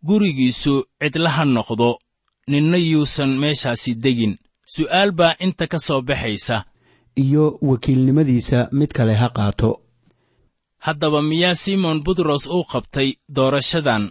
gurigiisu 0.07 0.73
cidlaha 1.01 1.43
noqdo 1.55 1.89
ninna 2.51 2.77
yuusan 2.77 3.31
meeshaasi 3.41 3.91
degin. 4.03 4.33
Su'aal 4.73 5.11
baa 5.19 5.35
inta 5.45 5.65
ka 5.71 5.79
soo 5.79 6.01
baxaysa. 6.01 6.57
Iyo 7.23 7.57
wakiilnimadiisa 7.61 8.59
mid 8.71 8.91
kale 8.97 9.13
ha 9.21 9.29
qaato. 9.37 9.69
Haddaba 10.85 11.21
miyaa 11.29 11.55
simon 11.63 11.97
butros 12.05 12.43
uu 12.47 12.63
qabtay 12.71 13.09
doorashadan 13.35 14.03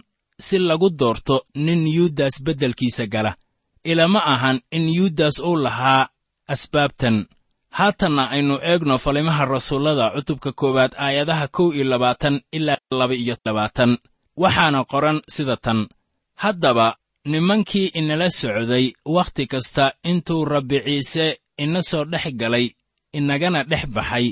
si 0.45 0.59
lagu 0.59 0.89
doorto 0.89 1.35
nin 1.55 1.81
yudas 1.95 2.35
beddelkiisa 2.45 3.05
gala 3.13 3.35
ilama 3.83 4.19
ahan 4.25 4.61
in 4.71 4.89
yudas 4.89 5.39
uu 5.39 5.55
lahaa 5.55 6.07
asbaabtan. 6.47 7.25
Haatanna 7.69 8.29
aynu 8.29 8.59
eegno 8.61 8.97
falimaha 8.97 9.45
rasuullada 9.45 10.09
cutubka 10.15 10.51
koowaad 10.51 10.93
aayadaha 10.97 11.47
kow 11.47 11.73
iyo 11.73 11.83
labaatan 11.83 12.41
ilaa 12.51 12.77
laba 12.91 13.15
iyo 13.15 13.35
labaatan. 13.45 13.97
Waxaana 14.37 14.83
qoran 14.83 15.21
sida 15.27 15.57
tan. 15.57 15.87
Haddaba 16.35 16.95
nimankii 17.25 17.87
inala 17.99 18.29
socday 18.29 18.93
wakhti 19.05 19.47
kasta 19.47 19.93
intuu 20.03 20.45
rabbi 20.45 20.77
ciise 20.85 21.39
ina 21.57 21.81
soo 21.83 22.05
dhex 22.05 22.25
galay 22.41 22.69
inagana 23.13 23.63
dhex 23.63 23.85
baxay 23.95 24.27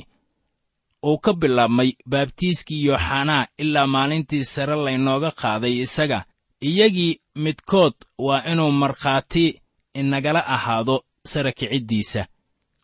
uu 1.06 1.18
ka 1.18 1.34
bilaabmay 1.34 1.92
baabtiiskii 2.12 2.86
yooxanaa 2.88 3.48
ilaa 3.58 3.88
maalintii 3.88 4.44
sare 4.54 4.76
laynooga 4.86 5.32
qaaday 5.42 5.74
isaga 5.86 6.20
iyagii 6.62 7.20
midkood 7.36 7.94
waa 8.18 8.44
inuu 8.52 8.72
markhaati 8.72 9.62
inagala 9.94 10.48
ahaado 10.48 11.04
sara 11.26 11.52
kiciddiisa 11.52 12.28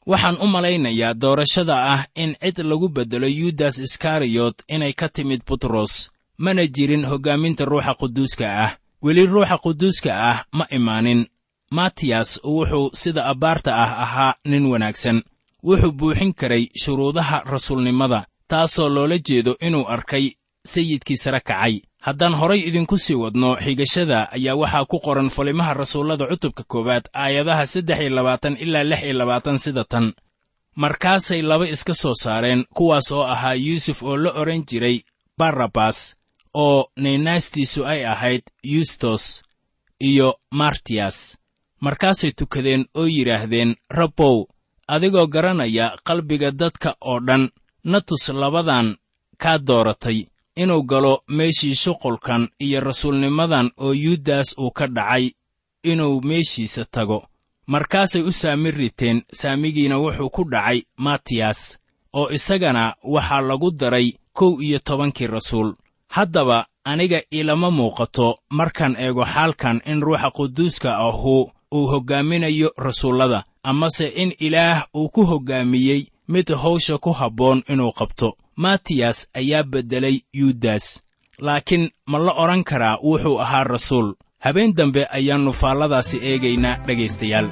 waxaan 0.05 0.38
u 0.41 0.47
malaynayaa 0.47 1.13
doorashada 1.13 1.75
ah 1.93 2.05
in 2.15 2.35
cid 2.41 2.57
lagu 2.59 2.89
beddelo 2.89 3.27
yudas 3.27 3.77
iskariyot 3.77 4.63
inay 4.67 4.93
ka 4.93 5.09
timid 5.09 5.41
butros 5.47 6.11
mana 6.38 6.67
jirin 6.67 7.05
hoggaaminta 7.05 7.65
ruuxa 7.65 7.93
quduuska 7.95 8.45
ah. 8.65 8.77
Weli 9.03 9.25
ruuxa 9.25 9.57
quduuska 9.57 10.11
ah 10.31 10.45
ma 10.51 10.65
imaanin. 10.71 11.25
Matiyas 11.71 12.39
wuxuu 12.43 12.89
sida 12.93 13.25
abbaarta 13.25 13.71
ah 13.83 13.91
ahaa 14.03 14.33
nin 14.45 14.65
wanaagsan. 14.65 15.23
Wuxuu 15.63 15.91
buuxin 15.91 16.33
karay 16.33 16.67
shuruudaha 16.81 17.43
rasuulnimada 17.45 18.25
taasoo 18.47 18.89
loola 18.89 19.17
jeedo 19.17 19.57
inuu 19.61 19.85
arkay 19.88 20.31
sayidkii 20.65 21.17
sare 21.17 21.39
kacay 21.39 21.81
haddaan 22.05 22.35
horay 22.39 22.59
idinku 22.69 22.97
sii 23.03 23.15
wadno 23.23 23.49
xigashada 23.65 24.19
ayaa 24.35 24.55
waxaa 24.61 24.85
ku 24.91 24.97
qoran 25.05 25.29
falimaha 25.35 25.73
rasuullada 25.81 26.25
cutubka 26.31 26.63
koowaad 26.71 27.05
aayadaha 27.23 27.65
saddex 27.73 27.99
iyo 28.01 28.09
labaatan 28.17 28.55
ilaa 28.63 28.83
lix 28.89 29.01
iyo 29.03 29.13
labaatan 29.21 29.57
sida 29.63 29.83
tan. 29.91 30.13
Markaasay 30.81 31.41
laba 31.41 31.65
iska 31.75 31.93
soo 32.01 32.13
saareen 32.23 32.65
kuwaas 32.75 33.11
oo 33.11 33.23
ahaa 33.33 33.53
yuusuf 33.65 34.03
oo 34.03 34.17
la 34.23 34.31
odhan 34.41 34.63
jiray 34.69 34.97
barrabas 35.39 35.97
oo 36.53 36.79
naynaastiisu 37.03 37.85
ay 37.91 38.01
ahayd 38.13 38.41
yustos 38.73 39.23
iyo 40.09 40.29
martiyas. 40.59 41.17
Markaasay 41.85 42.31
tukadeen 42.37 42.85
oo 42.99 43.07
yidhaahdeen 43.15 43.75
rabbow 43.89 44.37
adigoo 44.87 45.27
garanaya 45.27 45.85
qalbiga 46.07 46.51
dadka 46.51 46.89
oo 47.01 47.19
dhan 47.27 47.43
na 47.83 48.01
tus 48.07 48.29
labadan 48.41 48.87
kaa 49.41 49.57
dooratay 49.67 50.19
inuu 50.55 50.83
galo 50.83 51.23
meeshii 51.27 51.75
shuqulkan 51.75 52.47
iyo 52.59 52.79
rasuulnimadan 52.81 53.71
oo 53.77 53.93
yuudas 53.93 54.55
uu 54.57 54.71
ka 54.71 54.87
dhacay 54.87 55.31
inuu 55.83 56.21
meeshiisa 56.21 56.85
tago. 56.85 57.27
Markaasay 57.67 58.21
u 58.21 58.31
saami 58.31 58.71
riteen 58.71 59.21
saamigiina 59.33 59.97
wuxuu 59.97 60.29
ku 60.29 60.43
dhacay 60.51 60.81
matiyas 60.97 61.77
oo 62.13 62.29
isagana 62.29 62.95
waxaa 63.03 63.41
lagu 63.41 63.71
daray 63.71 64.13
kow 64.33 64.61
iyo 64.61 64.79
tobankii 64.79 65.27
rasuul. 65.27 65.73
Haddaba 66.07 66.65
aniga 66.83 67.21
ilama 67.31 67.71
muuqato 67.71 68.37
markaan 68.49 68.95
eego 68.99 69.25
xaalkan 69.25 69.81
in 69.85 70.01
ruuxa 70.01 70.31
quduuska 70.31 70.97
ahu 70.97 71.51
uu 71.73 71.87
hoggaaminayo 71.91 72.71
rasuullada 72.77 73.43
amase 73.63 74.07
in 74.07 74.33
ilaah 74.39 74.87
uu 74.95 75.09
ku 75.09 75.25
hoggaamiyey 75.25 76.01
mid 76.27 76.47
hawsha 76.63 76.97
ku 76.97 77.11
habboon 77.11 77.63
inuu 77.69 77.91
qabto 77.91 78.37
matiyas 78.55 79.27
ayaa 79.39 79.63
beddelay 79.63 80.17
yuudas 80.39 80.85
laakiin 81.39 81.89
ma 82.11 82.17
la 82.25 82.31
odhan 82.43 82.63
karaa 82.63 82.97
wuxuu 83.03 83.37
ahaa 83.39 83.63
rasuul. 83.63 84.13
Habeen 84.45 84.75
dambe 84.77 85.07
ayaannu 85.17 85.51
faalladaasi 85.61 86.17
eegaynaa 86.29 86.77
dhegaystayaal 86.87 87.47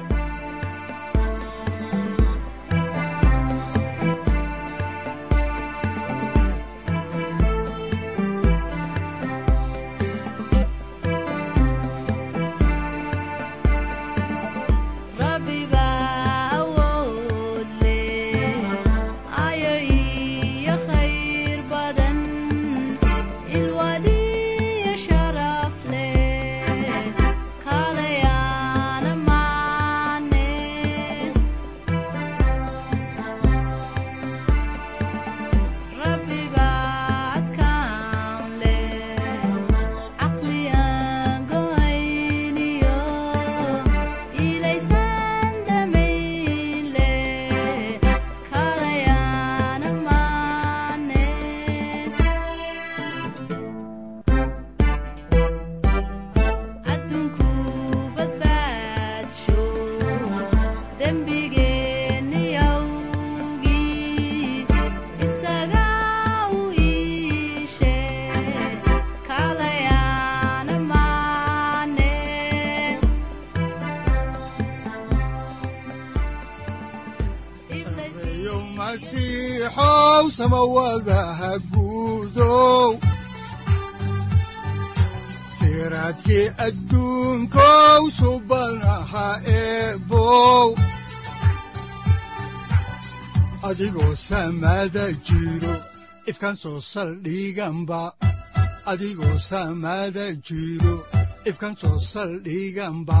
samawadaha 80.36 81.50
guudow 81.72 82.90
siraadkii 85.58 86.46
adduunkow 86.66 88.02
subanaha 88.18 89.28
eebow 89.58 90.68
adigoo 93.68 94.14
samada 94.28 95.04
jiro 95.26 95.74
ifkan 96.30 96.56
soo 96.62 96.80
saldhiganba 96.92 98.02
adigoo 98.92 99.38
samada 99.50 100.26
jiro 100.46 100.94
ifkan 101.50 101.74
soo 101.80 101.98
saldhiganba 102.12 103.20